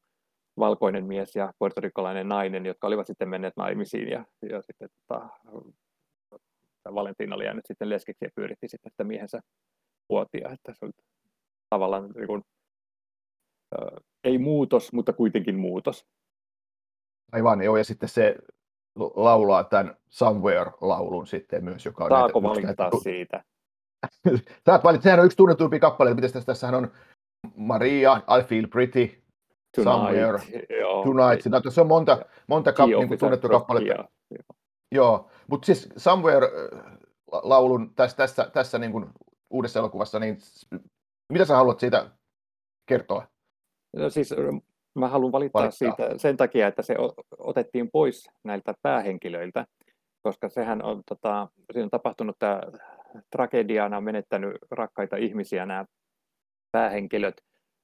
[0.58, 5.28] valkoinen mies ja puertorikolainen nainen, jotka olivat sitten menneet naimisiin ja, ja sitten tota,
[6.94, 9.40] Valentina oli jäänyt sitten leskeksi ja pyöritti sitten sitä miehensä
[10.08, 10.92] vuotia, että se oli
[11.70, 12.42] tavallaan niin kuin,
[13.80, 16.06] äh, ei muutos, mutta kuitenkin muutos.
[17.32, 18.36] Aivan, joo, ja sitten se
[19.14, 23.44] laulaa tämän Somewhere-laulun sitten myös, joka on Saako näitä, valittaa näitä, siitä?
[24.66, 26.90] Sä valitsit, sehän on yksi tunnetuimpia kappaleita, miten tässä, tässähän on
[27.56, 29.22] Maria, I Feel Pretty,
[29.76, 30.38] Tonight, Somewhere,
[30.80, 31.04] joo.
[31.04, 31.42] Tonight.
[31.42, 34.04] Siinä, se on monta, monta kap, niin kuin tunnettu kappaletta.
[34.92, 39.06] Joo, mutta siis Somewhere-laulun tässä, tässä, tässä niin kuin
[39.50, 40.38] uudessa elokuvassa, niin
[41.32, 42.10] mitä sä haluat siitä
[42.88, 43.26] kertoa?
[43.96, 44.34] No siis
[44.94, 46.96] mä haluan valittaa, valittaa siitä sen takia, että se
[47.38, 49.66] otettiin pois näiltä päähenkilöiltä,
[50.22, 52.60] koska sehän on, tota, siinä on tapahtunut tämä
[53.36, 55.84] tragediana menettänyt rakkaita ihmisiä nämä
[56.72, 57.34] päähenkilöt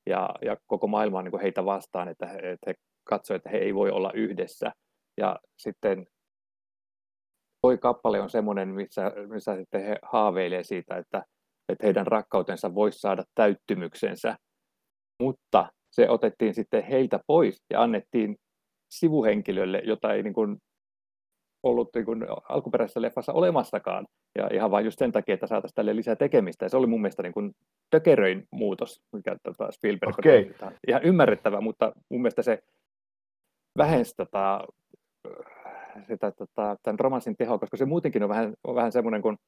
[0.07, 3.59] ja, ja koko maailma on niin heitä vastaan, että he, että he katsoivat, että he
[3.59, 4.73] ei voi olla yhdessä.
[5.17, 6.07] Ja sitten
[7.63, 11.23] toi kappale on semmoinen, missä, missä sitten he haaveilee siitä, että,
[11.69, 14.37] että heidän rakkautensa voisi saada täyttymyksensä,
[15.23, 18.37] mutta se otettiin sitten heiltä pois ja annettiin
[18.91, 20.59] sivuhenkilölle, jota ei niin kuin
[21.63, 24.07] ollut niin kuin alkuperäisessä leffassa olemassakaan.
[24.39, 26.65] Ja ihan vain just sen takia, että saataisiin tälle lisää tekemistä.
[26.65, 27.53] Ja se oli mun mielestä niin kuin
[27.91, 30.55] tökeröin muutos, mikä tota Spielberg okay.
[30.63, 32.63] on ihan ymmärrettävä, mutta mun mielestä se
[33.79, 34.65] vähensi tota,
[36.09, 39.39] sitä, tota, tämän romanssin tehoa, koska se muutenkin on vähän, on vähän semmoinen, kun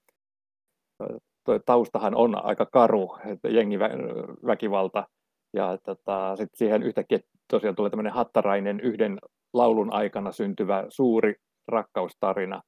[1.67, 5.09] taustahan on aika karu, että jengiväkivalta,
[5.55, 7.19] ja tota, sitten siihen yhtäkkiä
[7.51, 9.19] tosiaan tulee tämmöinen hattarainen yhden
[9.53, 11.35] laulun aikana syntyvä suuri
[11.69, 12.63] rakkaustarina.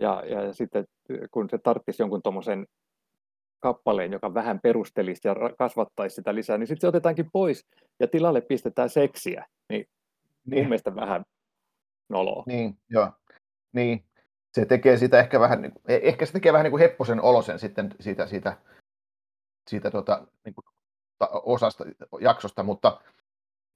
[0.00, 0.84] Ja, ja sitten
[1.30, 2.66] kun se tarttisi jonkun tuommoisen
[3.60, 7.66] kappaleen, joka vähän perustelisi ja kasvattaisi sitä lisää, niin sitten se otetaankin pois
[8.00, 9.46] ja tilalle pistetään seksiä.
[9.68, 9.86] Niin,
[10.46, 10.58] niin.
[10.60, 11.24] mun mielestä vähän
[12.08, 12.44] noloa.
[12.46, 13.10] Niin, joo.
[13.72, 14.04] Niin,
[14.54, 17.58] se tekee sitä ehkä vähän, niin e- ehkä se tekee vähän niin kuin hepposen olosen
[17.58, 18.56] sitten siitä, siitä,
[19.70, 20.64] siitä tota, niin kuin,
[21.42, 21.84] osasta,
[22.20, 23.00] jaksosta, mutta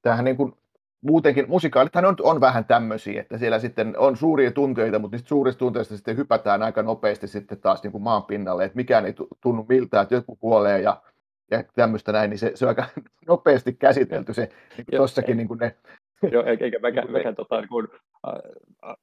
[0.02, 0.58] tämähän niin kuin,
[1.06, 5.58] muutenkin musikaalithan on, on vähän tämmöisiä, että siellä sitten on suuria tunteita, mutta niistä suurista
[5.58, 9.66] tunteista sitten hypätään aika nopeasti sitten taas niin kuin maan pinnalle, että mikään ei tunnu
[9.68, 11.02] miltään, että joku kuolee ja,
[11.50, 12.84] ja tämmöistä näin, niin se, se on aika
[13.28, 15.76] nopeasti käsitelty se, niin kuin tossakin niin kuin ne.
[16.32, 17.88] Joo, eikä mäkään, mäkään tota, niin kuin,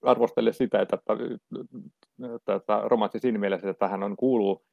[0.02, 1.14] arvostele sitä, että, että,
[2.36, 4.66] että, että romanssi siinä mielessä, että tähän on kuuluu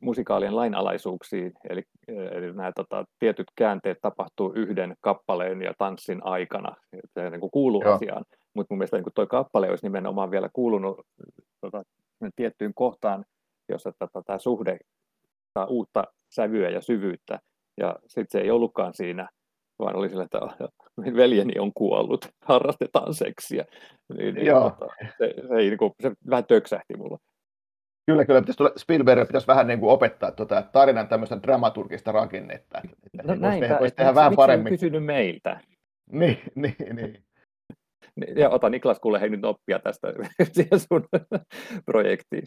[0.00, 6.76] musikaalien lainalaisuuksiin, eli, eli nämä tota, tietyt käänteet tapahtuu yhden kappaleen ja tanssin aikana,
[7.14, 7.94] se niin kuin kuuluu Joo.
[7.94, 11.00] asiaan, mutta mun mielestä niin tuo kappale olisi nimenomaan vielä kuulunut
[11.60, 11.82] tota,
[12.36, 13.24] tiettyyn kohtaan,
[13.68, 14.78] jossa tota, tämä suhde
[15.58, 17.40] saa uutta sävyä ja syvyyttä,
[17.80, 19.28] ja sitten se ei ollutkaan siinä,
[19.78, 20.38] vaan oli sillä, että
[21.16, 23.64] veljeni on kuollut, harrastetaan seksiä.
[24.16, 24.70] Niin, niin, Joo.
[24.70, 27.18] Tota, se, se, ei, niin kuin, se vähän töksähti mulla.
[28.06, 28.40] Kyllä, kyllä.
[28.40, 32.78] Pitäisi tulla, Spielberg pitäisi vähän niin kuin opettaa tuota tarinan tämmöistä dramaturgista rakennetta.
[32.78, 34.72] Että no näin, tehdä, voisi tehdä vähän paremmin.
[34.72, 35.60] kysynyt meiltä?
[36.10, 37.24] Niin, niin, niin.
[38.36, 40.08] Ja ota Niklas kuule hei nyt oppia tästä
[40.88, 41.08] sun
[41.84, 42.42] projektiin.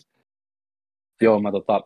[1.21, 1.81] Joo, mä tota,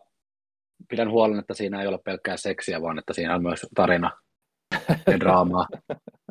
[0.88, 4.10] pidän huolen, että siinä ei ole pelkkää seksiä, vaan että siinä on myös tarina
[5.06, 5.66] ja draamaa.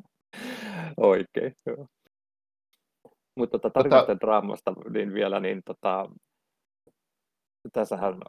[0.97, 1.87] Oikein, joo.
[3.37, 4.19] Mutta tota, tarinasta tota...
[4.19, 6.09] draamasta niin vielä, niin tota,
[7.73, 8.21] tässähän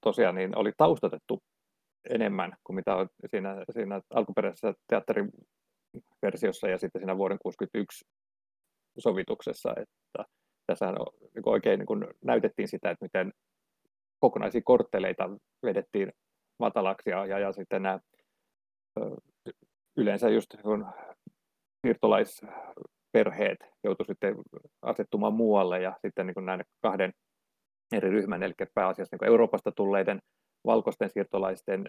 [0.00, 1.42] tosiaan niin oli taustatettu
[2.10, 5.30] enemmän kuin mitä on siinä, siinä alkuperäisessä teatterin
[6.22, 8.04] versiossa ja sitten siinä vuoden 1961
[8.98, 10.24] sovituksessa, että
[10.66, 10.86] tässä
[11.34, 13.32] niin oikein niin kuin näytettiin sitä, että miten
[14.20, 15.30] kokonaisia kortteleita
[15.66, 16.12] vedettiin
[16.58, 18.00] matalaksi ja, ja, ja sitten nämä
[19.96, 20.86] yleensä just kun
[21.86, 24.36] siirtolaisperheet joutuivat sitten
[24.82, 27.12] asettumaan muualle ja sitten niin näiden kahden
[27.92, 30.18] eri ryhmän, eli pääasiassa niin Euroopasta tulleiden
[30.66, 31.88] valkoisten siirtolaisten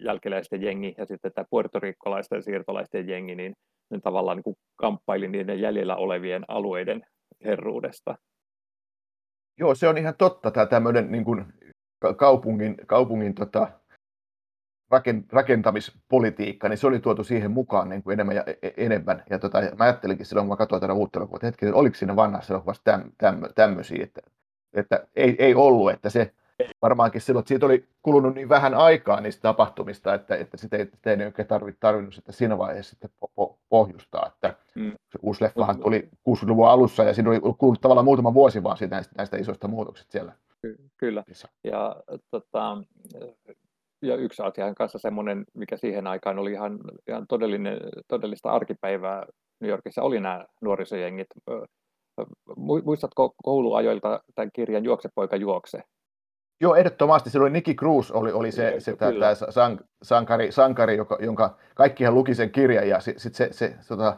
[0.00, 3.52] jälkeläisten jengi ja sitten tämä puertorikkolaisten siirtolaisten jengi, niin
[3.90, 7.02] ne tavallaan niin kamppaili niiden jäljellä olevien alueiden
[7.44, 8.14] herruudesta.
[9.58, 11.44] Joo, se on ihan totta, tämä tämmöinen niin kuin
[12.16, 13.68] kaupungin, kaupungin tota,
[15.32, 19.22] rakentamispolitiikka, niin se oli tuotu siihen mukaan niin kuin enemmän ja e, e, enemmän.
[19.30, 21.96] Ja tota, mä ajattelinkin silloin, kun mä katsoin tätä uutta elokuvaa, että hetki, että oliko
[21.96, 24.20] siinä vanhassa elokuvassa täm, täm, tämmöisiä, että,
[24.74, 26.32] että ei, ei ollut, että se
[26.82, 30.86] varmaankin silloin, että siitä oli kulunut niin vähän aikaa niistä tapahtumista, että, että sitä ei,
[30.94, 34.90] sitä ei oikein tarvinnut, tarvinnut sitten siinä vaiheessa sitten po, po, pohjustaa, että mm.
[34.90, 38.94] se uusi leffahan tuli 60-luvun alussa ja siinä oli kulunut tavallaan muutama vuosi vaan siitä
[38.94, 40.32] näistä, näistä isoista muutoksista siellä.
[40.96, 41.24] Kyllä,
[41.64, 41.96] ja
[42.30, 42.78] tota,
[44.02, 46.78] ja yksi asia kanssa semmoinen, mikä siihen aikaan oli ihan,
[47.08, 47.78] ihan todellinen,
[48.08, 49.26] todellista arkipäivää
[49.60, 51.26] New Yorkissa, oli nämä nuorisojengit.
[52.56, 55.82] Muistatko kouluajoilta tämän kirjan Juoksepoika juokse?
[56.60, 57.30] Joo, ehdottomasti.
[57.30, 59.12] Silloin Nicky Cruz oli, oli se, se tämä
[59.50, 63.88] sank, sankari, sankari joka, jonka kaikkihan luki sen kirjan ja sitten sit se, se, se
[63.88, 64.16] tota,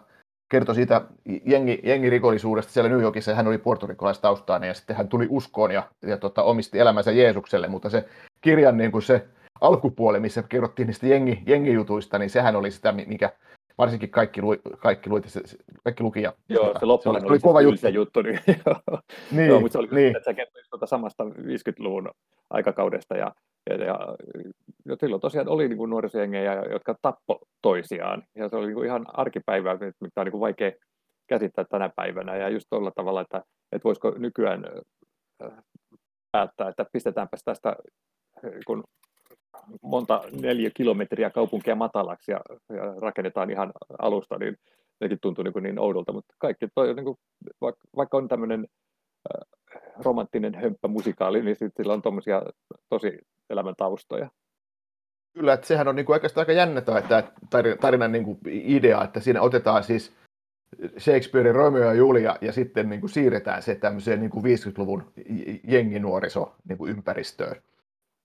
[0.51, 1.01] kertoi siitä
[1.47, 3.35] jengi, jengirikollisuudesta siellä New Yorkissa.
[3.35, 7.91] Hän oli portorikkolaistaustainen ja sitten hän tuli uskoon ja, ja tota, omisti elämänsä Jeesukselle, mutta
[7.91, 8.09] se
[8.41, 9.29] kirjan niin kuin se
[9.61, 13.33] alkupuoli, missä kerrottiin niistä jengi, jengijutuista, niin sehän oli sitä, mikä
[13.79, 15.25] varsinkin kaikki, lui, kaikki, luit,
[15.85, 16.23] kaikki luki.
[16.23, 17.89] Ja, joo, se loppujen oli, oli kova juttu.
[17.89, 18.41] juttu niin,
[19.37, 20.17] niin, joo, mutta se oli niin.
[20.17, 22.11] että sä kertoit tuota samasta 50-luvun
[22.51, 23.33] aikakaudesta ja,
[23.71, 24.17] ja, ja,
[24.85, 29.07] ja silloin tosiaan oli niin nuorisojengejä, jotka tappo toisiaan ja se oli niin kuin ihan
[29.13, 30.73] arkipäivää, mitä on niin kuin vaikea
[31.27, 34.65] käsittää tänä päivänä ja just tuolla tavalla, että, että voisiko nykyään
[36.33, 37.77] päättää, että pistetäänpä tästä
[38.67, 38.85] kun
[39.83, 42.41] monta neljä kilometriä kaupunkia matalaksi ja,
[42.77, 44.57] ja rakennetaan ihan alusta, niin
[45.01, 47.17] nekin tuntuu niin, niin oudolta, mutta kaikki toi, niin kuin,
[47.61, 48.67] vaikka, vaikka on tämmöinen
[49.35, 52.43] äh, romanttinen hömppämusikaali, niin sitten sillä on tuommoisia
[52.89, 53.19] tosi
[53.51, 54.31] elämän taustoja.
[55.35, 57.03] Kyllä, että sehän on niin kuin oikeastaan aika jännä tämä
[57.81, 60.13] tarinan niin kuin idea, että siinä otetaan siis
[60.99, 65.13] Shakespearein Romeo ja Julia ja sitten niin kuin siirretään se tämmöiseen niin kuin 50-luvun
[65.69, 67.63] jenginuoriso niin kuin ympäristöön.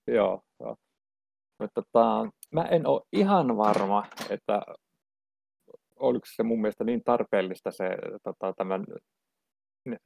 [0.06, 0.76] Joo, joo.
[1.58, 4.62] Mutta tota, mä en ole ihan varma, että
[5.96, 7.88] oliko se mun mielestä niin tarpeellista se
[8.22, 8.84] tota, tämän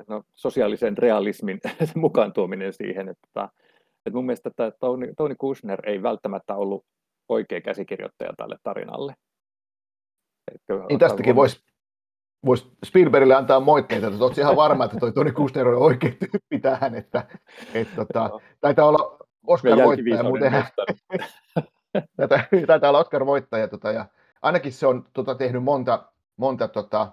[0.09, 1.61] no, sosiaalisen realismin
[1.95, 3.49] mukaan tuominen siihen, että, tota,
[4.07, 6.85] että mun mielestä että Tony, Tony Kushner ei välttämättä ollut
[7.29, 9.15] oikea käsikirjoittaja tälle tarinalle.
[10.89, 11.61] Niin tästäkin voisi
[12.47, 16.59] vois Spielbergille antaa moitteita, että oletko ihan varma, että toi Toni Kuster on oikein tyyppi
[16.61, 17.27] tähän, että,
[17.75, 20.45] että tota, taitaa olla Oscar-voittaja, mutta
[22.67, 24.07] taitaa olla Oscar-voittaja, tota, ja
[24.43, 27.13] ainakin se on tota, tehnyt monta, monta tota,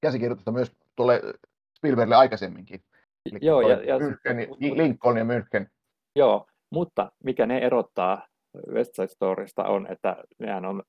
[0.00, 1.22] käsikirjoitusta myös tuolle
[1.78, 2.80] Spielbergille aikaisemminkin.
[3.30, 5.66] Eli Joo, ja, ja, München, Lincoln ja München.
[6.16, 8.26] Joo, mutta mikä ne erottaa
[8.72, 10.82] West Side Storysta on, että nehän on,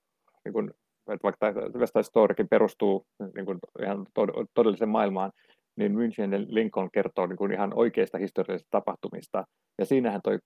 [0.46, 0.70] niin kuin,
[1.08, 4.08] että vaikka West Side Storykin perustuu niin kuin ihan
[4.54, 5.32] todelliseen maailmaan,
[5.76, 9.44] niin München ja Lincoln kertoo niin kuin ihan oikeista historiallisista tapahtumista.
[9.80, 10.40] Ja siinähän toi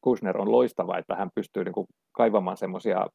[0.00, 3.06] Kushner on loistava, että hän pystyy niin kuin kaivamaan semmoisia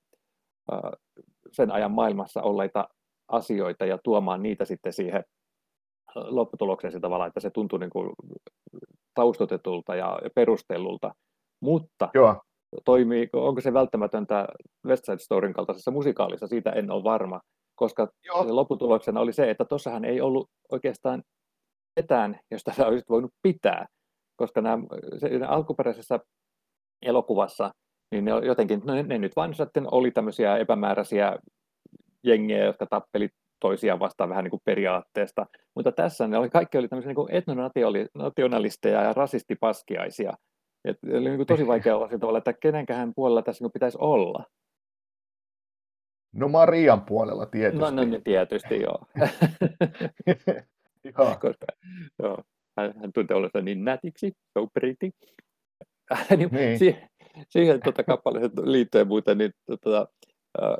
[1.51, 2.87] sen ajan maailmassa olleita
[3.27, 5.23] asioita ja tuomaan niitä sitten siihen
[6.15, 8.09] lopputulokseen sillä tavalla, että se tuntuu niin kuin
[9.13, 11.11] taustotetulta ja perustellulta,
[11.61, 12.41] mutta Joo.
[12.85, 14.47] toimii, onko se välttämätöntä
[14.87, 17.41] West Side Storyn kaltaisessa musikaalissa, siitä en ole varma,
[17.75, 18.55] koska Joo.
[18.55, 21.23] lopputuloksena oli se, että tuossahan ei ollut oikeastaan
[21.95, 23.85] ketään, josta sä olisit voinut pitää,
[24.35, 24.77] koska nämä,
[25.17, 26.19] se, alkuperäisessä
[27.01, 27.71] elokuvassa,
[28.11, 31.37] niin ne jotenkin, no ne, ne nyt vain sitten oli tämmöisiä epämääräisiä
[32.23, 33.29] jengejä, jotka tappeli
[33.59, 35.45] toisiaan vastaan vähän niin kuin periaatteesta.
[35.75, 40.33] Mutta tässä ne oli, kaikki oli tämmöisiä niin etnonationalisteja ja rasistipaskiaisia.
[40.85, 44.43] Et oli niin kuin tosi vaikea olla tavalla, että kenenkähän puolella tässä niin pitäisi olla.
[46.35, 47.79] No Marian puolella tietysti.
[47.79, 48.99] No, no niin tietysti, joo.
[51.05, 51.37] joo.
[51.39, 51.53] Koska,
[52.23, 52.43] joo.
[52.77, 55.09] Hän, hän tuntee olleensa niin nätiksi, so pretty.
[56.37, 56.79] niin, niin.
[56.79, 57.09] Siihen,
[57.49, 60.07] siihen tuota, kappaleeseen liittyen muuten, niin tuota,
[60.61, 60.77] äh,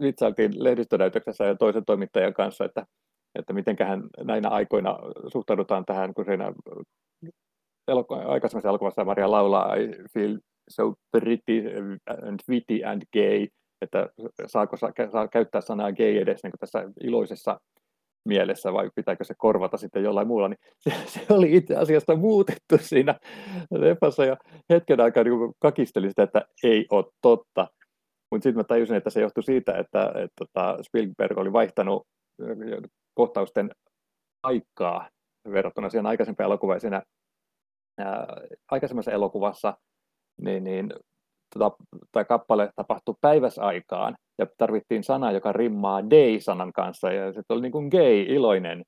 [0.00, 2.86] vitsailtiin lehdistönäytöksessä ja toisen toimittajan kanssa, että,
[3.38, 4.98] että mitenköhän näinä aikoina
[5.32, 6.52] suhtaudutaan tähän, kun siinä
[7.90, 10.38] eloku- aikaisemmassa elokuvassa Maria laulaa I feel
[10.70, 11.62] so pretty
[12.08, 13.46] and witty and gay,
[13.82, 14.08] että
[14.46, 17.60] saako saa, saa käyttää sanaa gay edes niin tässä iloisessa
[18.28, 22.78] mielessä vai pitääkö se korvata sitten jollain muulla, niin se, se oli itse asiassa muutettu
[22.80, 23.14] siinä
[23.70, 24.36] leffassa ja
[24.70, 27.66] hetken aikaa niin kakistelin sitä, että ei ole totta.
[28.30, 32.06] Mutta sitten mä tajusin, että se johtui siitä, että, että, että tota Spielberg oli vaihtanut
[33.14, 33.70] kohtausten
[34.42, 35.08] aikaa
[35.52, 36.80] verrattuna siihen aikaisempaan elokuvaan.
[36.80, 37.02] Siinä
[37.98, 38.26] ää,
[38.70, 39.76] aikaisemmassa elokuvassa
[40.40, 40.92] niin, niin,
[41.54, 41.76] tota,
[42.12, 47.72] tämä kappale tapahtui päiväsaikaan ja tarvittiin sana, joka rimmaa day-sanan kanssa ja se oli niin
[47.72, 48.82] kuin gay, iloinen.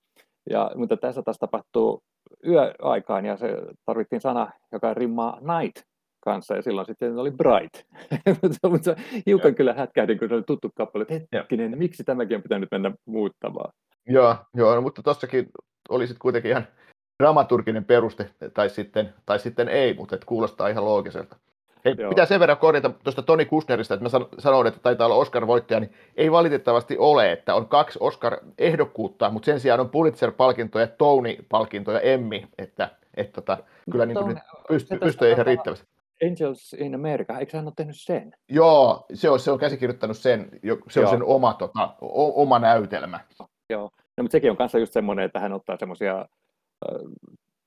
[0.50, 2.02] Ja, mutta tässä taas tapahtuu
[2.46, 5.82] yöaikaan ja se tarvittiin sana, joka rimmaa night
[6.24, 7.74] kanssa, ja silloin sitten oli Bright.
[8.70, 8.96] mutta
[9.26, 12.92] hiukan kyllä hätkähdin, kun se oli tuttu kappale, että hetkinen, miksi tämäkin on pitänyt mennä
[13.06, 13.72] muuttamaan?
[14.06, 15.48] Joo, joo no, mutta tuossakin
[15.88, 16.66] oli sitten kuitenkin ihan
[17.22, 21.36] dramaturginen peruste, tai sitten, tai sitten ei, mutta et kuulostaa ihan loogiselta.
[21.84, 25.80] Hei, pitää sen verran korjata tuosta Toni Kusnerista, että mä sanoin, että taitaa olla Oscar-voittaja,
[25.80, 31.92] niin ei valitettavasti ole, että on kaksi Oscar-ehdokkuutta, mutta sen sijaan on Pulitzer-palkinto ja Tony-palkinto
[31.92, 33.58] ja Emmy, että, että tota,
[33.90, 35.86] kyllä niin kuin pystyy, pystyy ihan riittävästi.
[36.26, 38.32] Angels in America, eikö hän ole tehnyt sen?
[38.48, 40.48] Joo, se on, se on käsikirjoittanut sen,
[40.88, 41.10] se on Joo.
[41.10, 43.20] sen oma, tota, o, oma näytelmä.
[43.70, 46.26] Joo, no, mutta sekin on kanssa just semmoinen, että hän ottaa semmoisia äh,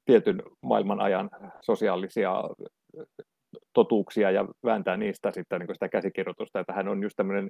[0.05, 1.29] tietyn maailman ajan
[1.61, 2.43] sosiaalisia
[3.73, 7.49] totuuksia ja vääntää niistä sitten niin sitä käsikirjoitusta, että hän on just tämmöinen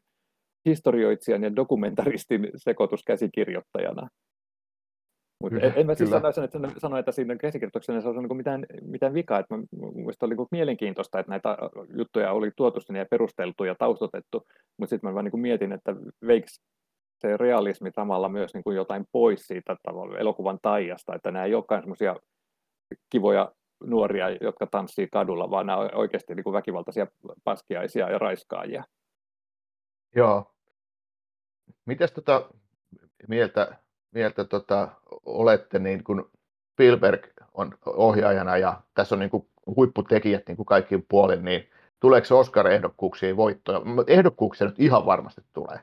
[0.65, 4.07] historioitsijan ja dokumentaristin sekoitus käsikirjoittajana.
[5.43, 8.65] Mutta en, en mä siis sanoisi, että, sano, että siinä käsikirjoituksessa se on niin mitään,
[8.81, 9.39] mitään vikaa.
[9.39, 9.55] Että
[9.95, 11.57] mielestäni oli niin mielenkiintoista, että näitä
[11.97, 15.95] juttuja oli tuotu sinne ja perusteltu ja taustotettu, mutta sitten mä vaan niin mietin, että
[16.27, 16.47] veikö
[17.21, 21.55] se realismi samalla myös niin kuin jotain pois siitä tavalla, elokuvan taijasta, että nämä ei
[21.55, 22.15] olekaan semmoisia
[23.09, 23.51] kivoja
[23.83, 27.07] nuoria, jotka tanssii kadulla, vaan nämä on oikeasti niin kuin väkivaltaisia
[27.43, 28.83] paskiaisia ja raiskaajia.
[30.15, 30.53] Joo.
[31.85, 32.49] Mitäs tota
[33.27, 34.89] mieltä mieltä tota,
[35.25, 36.31] olette, niin kun
[36.71, 41.69] Spielberg on ohjaajana ja tässä on niin kuin huipputekijät niin kuin kaikkiin puolin, niin
[41.99, 43.81] tuleeko se Oscar-ehdokkuuksiin voittoja?
[44.07, 45.79] Ehdokkuuksia nyt ihan varmasti tulee.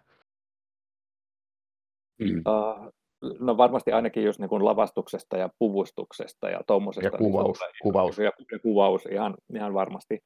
[2.19, 2.43] Mm.
[2.49, 2.93] Uh,
[3.39, 7.07] no varmasti ainakin just niin kuin lavastuksesta ja puvustuksesta ja tuommoisesta.
[7.07, 7.61] Ja kuvaus.
[7.61, 8.19] Niin kuvaus.
[8.19, 10.23] Ja, ja kuvaus ihan, ihan varmasti.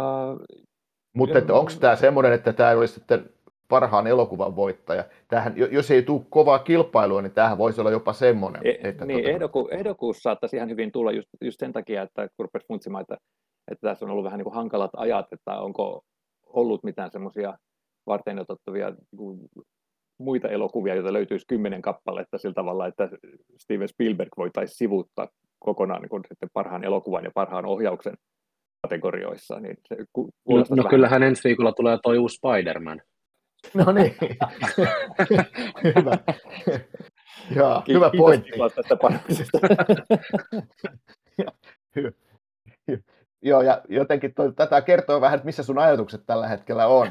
[0.00, 0.40] Uh,
[1.16, 3.30] Mutta onko tämä semmoinen, että tämä olisi sitten
[3.68, 5.04] parhaan elokuvan voittaja.
[5.28, 8.66] Tämähän, jos ei tule kovaa kilpailua, niin tämähän voisi olla jopa semmoinen.
[8.66, 9.30] E, että niin, tuota...
[9.30, 13.16] ehdoku, ehdokkuus saattaisi ihan hyvin tulla just, just sen takia, että kun funtsimaan, että,
[13.70, 16.02] että tässä on ollut vähän niin kuin hankalat ajat, että onko
[16.46, 17.58] ollut mitään semmoisia
[18.06, 19.48] varten otettavia niin
[20.18, 23.08] muita elokuvia, joita löytyisi kymmenen kappaletta sillä tavalla, että
[23.58, 28.14] Steven Spielberg voitaisiin sivuuttaa kokonaan niin sitten parhaan elokuvan ja parhaan ohjauksen
[28.82, 29.60] kategorioissa.
[29.60, 29.96] Niin se
[30.48, 33.00] no, no kyllähän ensi viikolla tulee tuo uusi Spider-Man.
[33.74, 34.14] No niin.
[35.96, 36.18] hyvä.
[37.56, 38.50] Joo, Ki- hyvä pointti.
[38.74, 39.58] Tästä panoksesta.
[41.98, 42.12] Hy-
[42.90, 43.02] hy-
[43.42, 47.08] Joo, ja jotenkin toi, tätä kertoo vähän, että missä sun ajatukset tällä hetkellä on.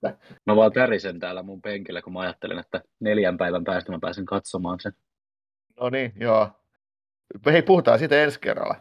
[0.46, 4.26] Mä vaan tärisen täällä mun penkillä, kun mä ajattelin, että neljän päivän päästä mä pääsen
[4.26, 4.92] katsomaan sen.
[5.80, 6.50] No niin, joo.
[7.46, 8.76] Hei, puhutaan siitä ensi kerralla.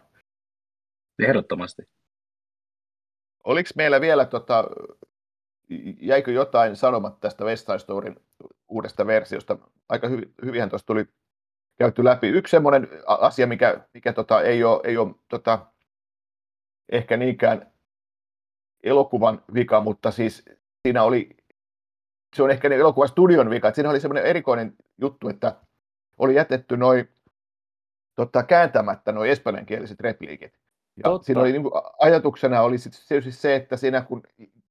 [1.20, 1.82] Ehdottomasti.
[3.44, 4.64] Oliko meillä vielä, tota,
[6.02, 8.20] jäikö jotain sanomatta tästä West Side Storyn
[8.68, 9.58] uudesta versiosta?
[9.90, 11.06] Aika hy, hyvinhän tuosta tuli
[11.78, 12.28] käyty läpi.
[12.28, 15.66] Yksi semmoinen asia, mikä, mikä tota, ei ole, ei ole tota,
[16.90, 17.72] ehkä niinkään
[18.84, 20.46] elokuvan vika, mutta siis
[20.88, 21.38] siinä oli,
[22.36, 25.56] se on ehkä elokuvan studion vika, että siinä oli semmoinen erikoinen juttu, että
[26.18, 27.10] oli jätetty noin
[28.16, 30.54] tota, kääntämättä noin espanjankieliset repliikit.
[30.98, 31.26] Ja Totta.
[31.26, 34.24] siinä oli niin kuin, ajatuksena oli sit, se, siis se, että siinä kun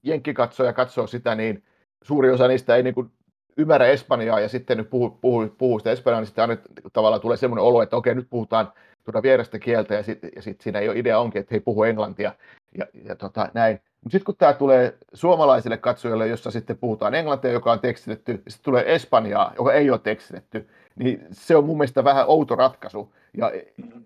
[0.02, 1.64] jenkkikatsoja katsoo sitä, niin
[2.02, 3.10] suuri osa niistä ei niin kuin,
[3.56, 7.36] ymmärrä espanjaa ja sitten nyt puhuu, puhuu, puhuu sitä espanjaa, niin sitten aina tavallaan tulee
[7.36, 8.72] semmoinen olo, että okei, nyt puhutaan
[9.06, 11.82] tuota vierestä kieltä ja sitten ja sit siinä ei ole idea onkin, että he puhu
[11.84, 12.32] englantia
[12.78, 13.80] ja, ja tota, näin.
[14.00, 18.64] Mutta sitten kun tämä tulee suomalaisille katsojille, jossa sitten puhutaan englantia, joka on tekstitetty, sitten
[18.64, 23.14] tulee espanjaa, joka ei ole tekstitetty, niin se on mun mielestä vähän outo ratkaisu.
[23.36, 23.52] Ja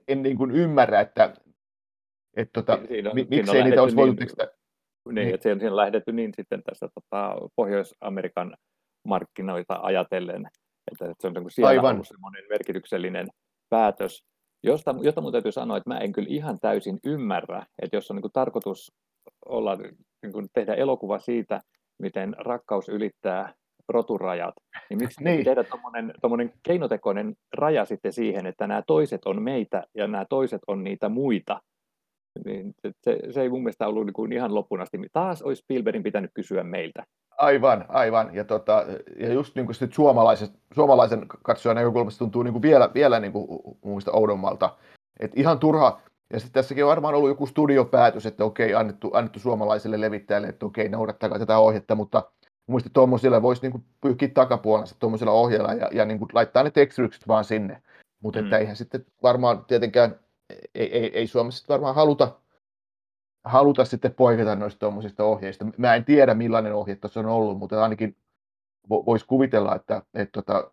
[0.08, 1.34] en niin kuin ymmärrä, että,
[2.36, 4.48] että tota, Siinä on- mi, siinä on miksei niitä olisi voitu niin- tekstitä.
[5.06, 5.34] Niin, Niin.
[5.34, 8.56] että siinä, on lähdetty niin sitten tässä tota, Pohjois-Amerikan
[9.04, 10.46] markkinoita ajatellen,
[10.92, 11.94] että, se on niin siellä Aivan.
[11.94, 13.26] ollut semmoinen merkityksellinen
[13.70, 14.24] päätös,
[14.62, 18.16] josta, jota mun täytyy sanoa, että mä en kyllä ihan täysin ymmärrä, että jos on
[18.16, 18.92] niin kuin tarkoitus
[19.46, 19.76] olla,
[20.22, 21.60] niin kuin tehdä elokuva siitä,
[21.98, 23.54] miten rakkaus ylittää
[23.88, 24.54] roturajat,
[24.90, 25.44] niin miksi Niin.
[25.44, 25.64] tehdä
[26.20, 31.08] tuommoinen keinotekoinen raja sitten siihen, että nämä toiset on meitä ja nämä toiset on niitä
[31.08, 31.60] muita,
[32.44, 34.98] niin se, se, ei mun mielestä ollut niin kuin ihan loppuun asti.
[35.12, 37.04] Taas olisi Spielbergin pitänyt kysyä meiltä.
[37.38, 38.34] Aivan, aivan.
[38.34, 38.84] Ja, tota,
[39.18, 43.32] ja just niin kuin sit suomalaisen, suomalaisen katsojan näkökulmasta tuntuu niin kuin vielä, vielä niin
[43.32, 44.76] kuin mun mielestä oudommalta.
[45.20, 46.00] Et ihan turha,
[46.32, 50.66] ja sitten tässäkin on varmaan ollut joku studiopäätös, että okei, annettu, annettu suomalaisille levittäjille, että
[50.66, 52.22] okei, noudattakaa tätä ohjetta, mutta
[52.70, 57.28] mielestä tuommoisilla voisi niin pyyhkiä takapuolensa tuommoisilla ohjeilla ja, ja niin kuin laittaa ne tekstitykset
[57.28, 57.82] vaan sinne.
[58.22, 58.52] Mutta Mm.
[58.52, 60.20] eihän sitten varmaan tietenkään,
[60.74, 62.40] ei, ei, ei Suomessa varmaan haluta,
[63.44, 65.66] haluta sitten poiketa noista tuommoisista ohjeista.
[65.76, 68.16] Mä en tiedä, millainen ohje tuossa on ollut, mutta ainakin
[68.88, 70.70] voisi kuvitella, että, että tota,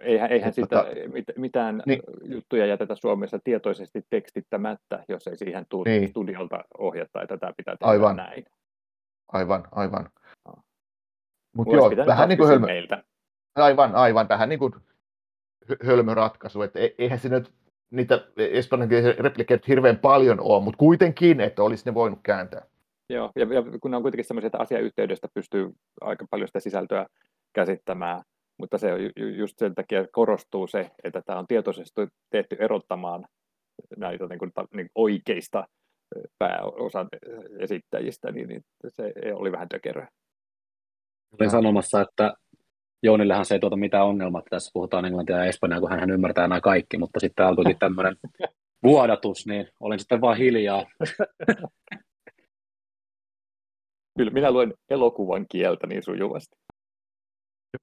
[0.00, 2.02] Eihän, eihän sitä, tota- mit, mitään Niin.
[2.22, 6.08] juttuja jätetä Suomessa tietoisesti tekstittämättä, jos ei siihen tule Niin.
[6.08, 8.16] studiolta ohjetta, että tämä pitää tehdä Aivan.
[8.16, 8.44] näin.
[9.32, 10.10] aivan, aivan.
[10.46, 10.56] Joo.
[11.56, 13.04] Mutta joo, vähän niin kuin hölmö, meiltä.
[13.54, 14.72] aivan, aivan, vähän niin kuin
[15.72, 17.52] hö- hölmö ratkaisu, että e- eihän se nyt
[17.90, 22.66] niitä espanjankielisiä replikeitä hirveän paljon ole, mutta kuitenkin, että olisi ne voinut kääntää.
[23.10, 25.70] Joo, ja, ja kun ne on kuitenkin sellaisia, että asiayhteydestä pystyy
[26.00, 27.06] aika paljon sitä sisältöä
[27.52, 28.22] käsittämään,
[28.58, 32.56] mutta se on ju- ju- just sen takia korostuu se, että tämä on tietoisesti tehty
[32.58, 33.24] erottamaan
[33.96, 35.64] näitä niin kuin, niin oikeista
[36.38, 37.08] pääosan
[37.58, 40.08] esittäjistä, niin, niin se oli vähän tökeröä.
[41.40, 42.34] Olin sanomassa, että
[43.02, 46.48] Joonillehan se ei tuota mitään ongelmaa, että tässä puhutaan englantia ja espanjaa, kun hän ymmärtää
[46.48, 48.16] nämä kaikki, mutta sitten alkoikin tämmöinen
[48.86, 50.86] vuodatus, niin olin sitten vaan hiljaa.
[54.18, 56.56] Kyllä minä luen elokuvan kieltä niin sujuvasti.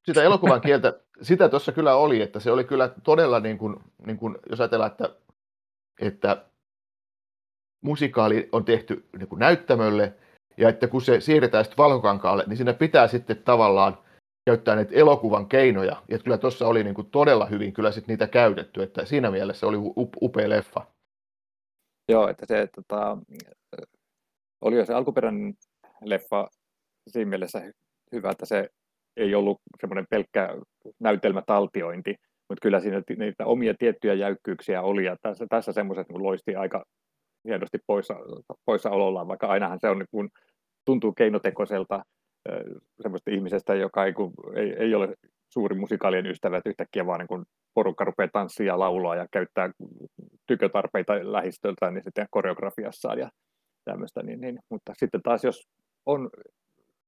[0.05, 3.75] Sitä elokuvan kieltä, sitä tuossa kyllä oli, että se oli kyllä todella, niin kuin,
[4.05, 5.15] niin kuin, jos ajatellaan, että,
[6.01, 6.45] että
[7.81, 10.13] musikaali on tehty niin kuin näyttämölle,
[10.57, 13.97] ja että kun se siirretään sitten valkokankaalle, niin siinä pitää sitten tavallaan
[14.45, 18.27] käyttää näitä elokuvan keinoja, ja kyllä tuossa oli niin kuin todella hyvin kyllä sit niitä
[18.27, 20.85] käytetty, että siinä mielessä oli up- upea leffa.
[22.11, 23.17] Joo, että se tota,
[24.61, 25.53] oli jo se alkuperäinen
[26.01, 26.47] leffa
[27.07, 28.69] siinä mielessä hy- hyvä, että se
[29.17, 30.49] ei ollut semmoinen pelkkä
[30.99, 32.15] näytelmätaltiointi,
[32.49, 36.85] mutta kyllä siinä niitä omia tiettyjä jäykkyyksiä oli, ja tässä, tässä semmoiset niin loisti aika
[37.47, 38.15] hienosti poissa,
[38.65, 40.29] poissaolollaan, vaikka ainahan se on niin kuin,
[40.85, 42.03] tuntuu keinotekoiselta
[43.01, 45.15] semmoista ihmisestä, joka ei, kun, ei, ei ole
[45.53, 49.69] suuri musikaalien ystävä, että yhtäkkiä vaan niin kun porukka rupeaa tanssia ja laulaa ja käyttää
[50.47, 53.29] tykötarpeita lähistöltään niin sitten koreografiassaan ja
[53.85, 55.67] tämmöistä, niin, niin, mutta sitten taas jos
[56.05, 56.29] on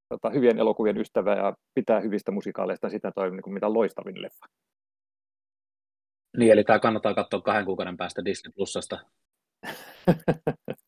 [0.09, 4.21] tota, hyvien elokuvien ystävä ja pitää hyvistä musikaaleista, niin sitten toi on niin mitä loistavin
[4.21, 4.45] leffa.
[6.38, 8.99] Niin, eli tämä kannattaa katsoa kahden kuukauden päästä Disney Plusasta.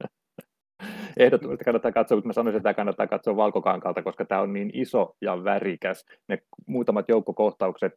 [1.20, 4.72] Ehdottomasti kannattaa katsoa, mutta mä sanoisin, että tämä kannattaa katsoa valkokankaalta, koska tämä on niin
[4.74, 6.06] iso ja värikäs.
[6.28, 7.94] Ne muutamat joukkokohtaukset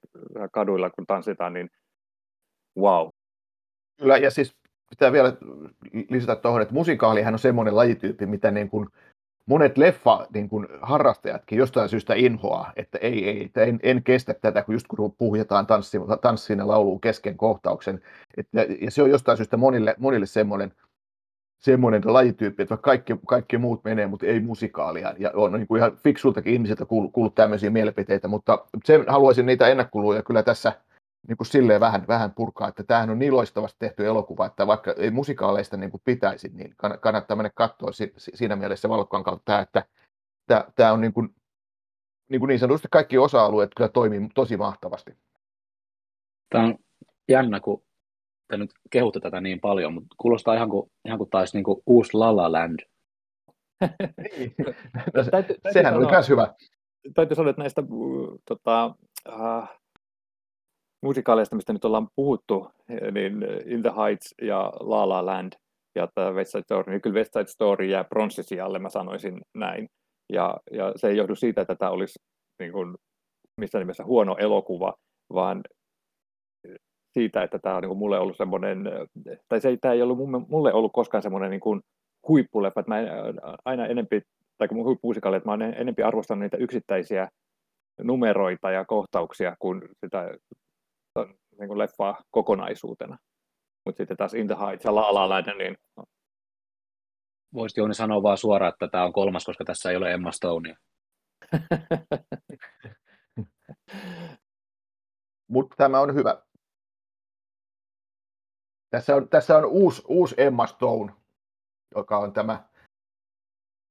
[0.52, 1.70] kaduilla, kun tanssitaan, niin
[2.78, 3.08] wow.
[4.00, 4.56] Kyllä, ja siis
[4.90, 5.32] pitää vielä
[6.10, 8.88] lisätä tuohon, että musikaalihan on semmoinen lajityyppi, mitä niin kuin
[9.46, 14.34] monet leffa niin kuin harrastajatkin jostain syystä inhoaa, että ei, ei, että en, en kestä
[14.34, 18.00] tätä, kun just kun puhutaan tanssiin, tanssiin ja lauluun kesken kohtauksen.
[18.36, 20.72] Että, ja se on jostain syystä monille, monille semmoinen,
[21.62, 25.14] semmoinen lajityyppi, että kaikki, kaikki muut menee, mutta ei musikaalia.
[25.18, 29.68] Ja on niin kuin ihan fiksultakin ihmisiltä kuullut, kuullut tämmöisiä mielipiteitä, mutta sen haluaisin niitä
[29.68, 30.72] ennakkoluja kyllä tässä
[31.28, 34.94] niin kuin silleen vähän, vähän purkaa, että tämähän on niin loistavasti tehty elokuva, että vaikka
[34.96, 39.84] ei musikaaleista niin kuin pitäisi, niin kannattaa mennä katsoa siinä mielessä valokkaan kautta, että
[40.74, 41.34] tämä, on niin, kuin,
[42.28, 45.16] niin, kuin niin sanotusti kaikki osa-alueet kyllä toimii tosi mahtavasti.
[46.50, 46.78] Tämä on
[47.28, 47.82] jännä, kun
[48.52, 51.82] te nyt kehutte tätä niin paljon, mutta kuulostaa ihan kuin, ihan kuin taisi niin kuin
[51.86, 52.78] uusi La La Land.
[54.38, 54.54] Niin.
[55.14, 56.54] no, täytyy, sehän oli myös hyvä.
[57.14, 58.94] Täytyy sanoa, että näistä uh, tota,
[59.28, 59.68] uh,
[61.02, 63.34] musikaaleista, mistä nyt ollaan puhuttu, niin
[63.66, 65.52] In the Heights ja La La Land
[65.94, 69.88] ja tämä West Side Story, niin kyllä West Side Story jää pronssisijalle, mä sanoisin näin.
[70.32, 72.18] Ja, ja se ei johdu siitä, että tämä olisi
[72.58, 72.94] niin kuin,
[73.60, 74.94] missään nimessä huono elokuva,
[75.34, 75.62] vaan
[77.14, 78.84] siitä, että tämä on niin kuin mulle ollut semmoinen,
[79.48, 81.80] tai se ei, tämä ei ollut mulle ollut koskaan semmoinen niin kuin
[82.28, 83.08] huippuleffa, että mä en,
[83.64, 84.22] aina enempi,
[84.58, 87.28] tai kun huippumusikaali, että mä olen enempi arvostanut niitä yksittäisiä
[88.00, 90.34] numeroita ja kohtauksia kuin sitä
[91.58, 93.18] niin kuin leffaa kokonaisuutena.
[93.84, 95.76] Mutta sitten taas In the Heights ja La La Land, niin...
[95.96, 96.04] No.
[97.54, 100.76] Voisi Jouni sanoa vaan suoraan, että tämä on kolmas, koska tässä ei ole Emma Stonea.
[105.52, 106.42] Mutta tämä on hyvä.
[108.92, 111.12] Tässä on, tässä on uusi, uusi Emma Stone,
[111.94, 112.64] joka on tämä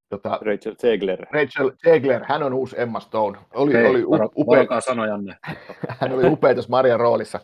[0.10, 1.26] Tota, Rachel Zegler.
[1.32, 3.40] Rachel Zegler, hän on uusi Emma Stone.
[3.54, 4.04] Oli, Hei, oli
[4.36, 4.82] upea.
[4.82, 5.38] sanojanne.
[6.00, 7.40] hän oli upea tässä Marian roolissa.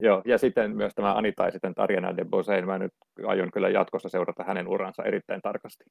[0.00, 2.66] Joo, ja sitten myös tämä Anita ja sitten Tarjana de Bosein.
[2.66, 2.92] Mä nyt
[3.26, 5.84] aion kyllä jatkossa seurata hänen uransa erittäin tarkasti.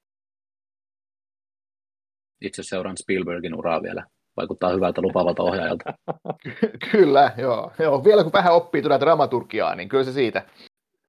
[2.41, 4.05] Itse seuraan Spielbergin uraa vielä.
[4.37, 5.93] Vaikuttaa hyvältä lupaavalta ohjaajalta.
[6.91, 7.71] kyllä, joo.
[7.79, 8.03] joo.
[8.03, 10.45] Vielä kun vähän oppii tuota dramaturgiaa, niin kyllä se siitä.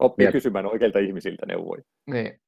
[0.05, 0.33] Oppii ja...
[0.33, 1.83] kysymään oikeilta ihmisiltä neuvoja.
[2.07, 2.41] Niin.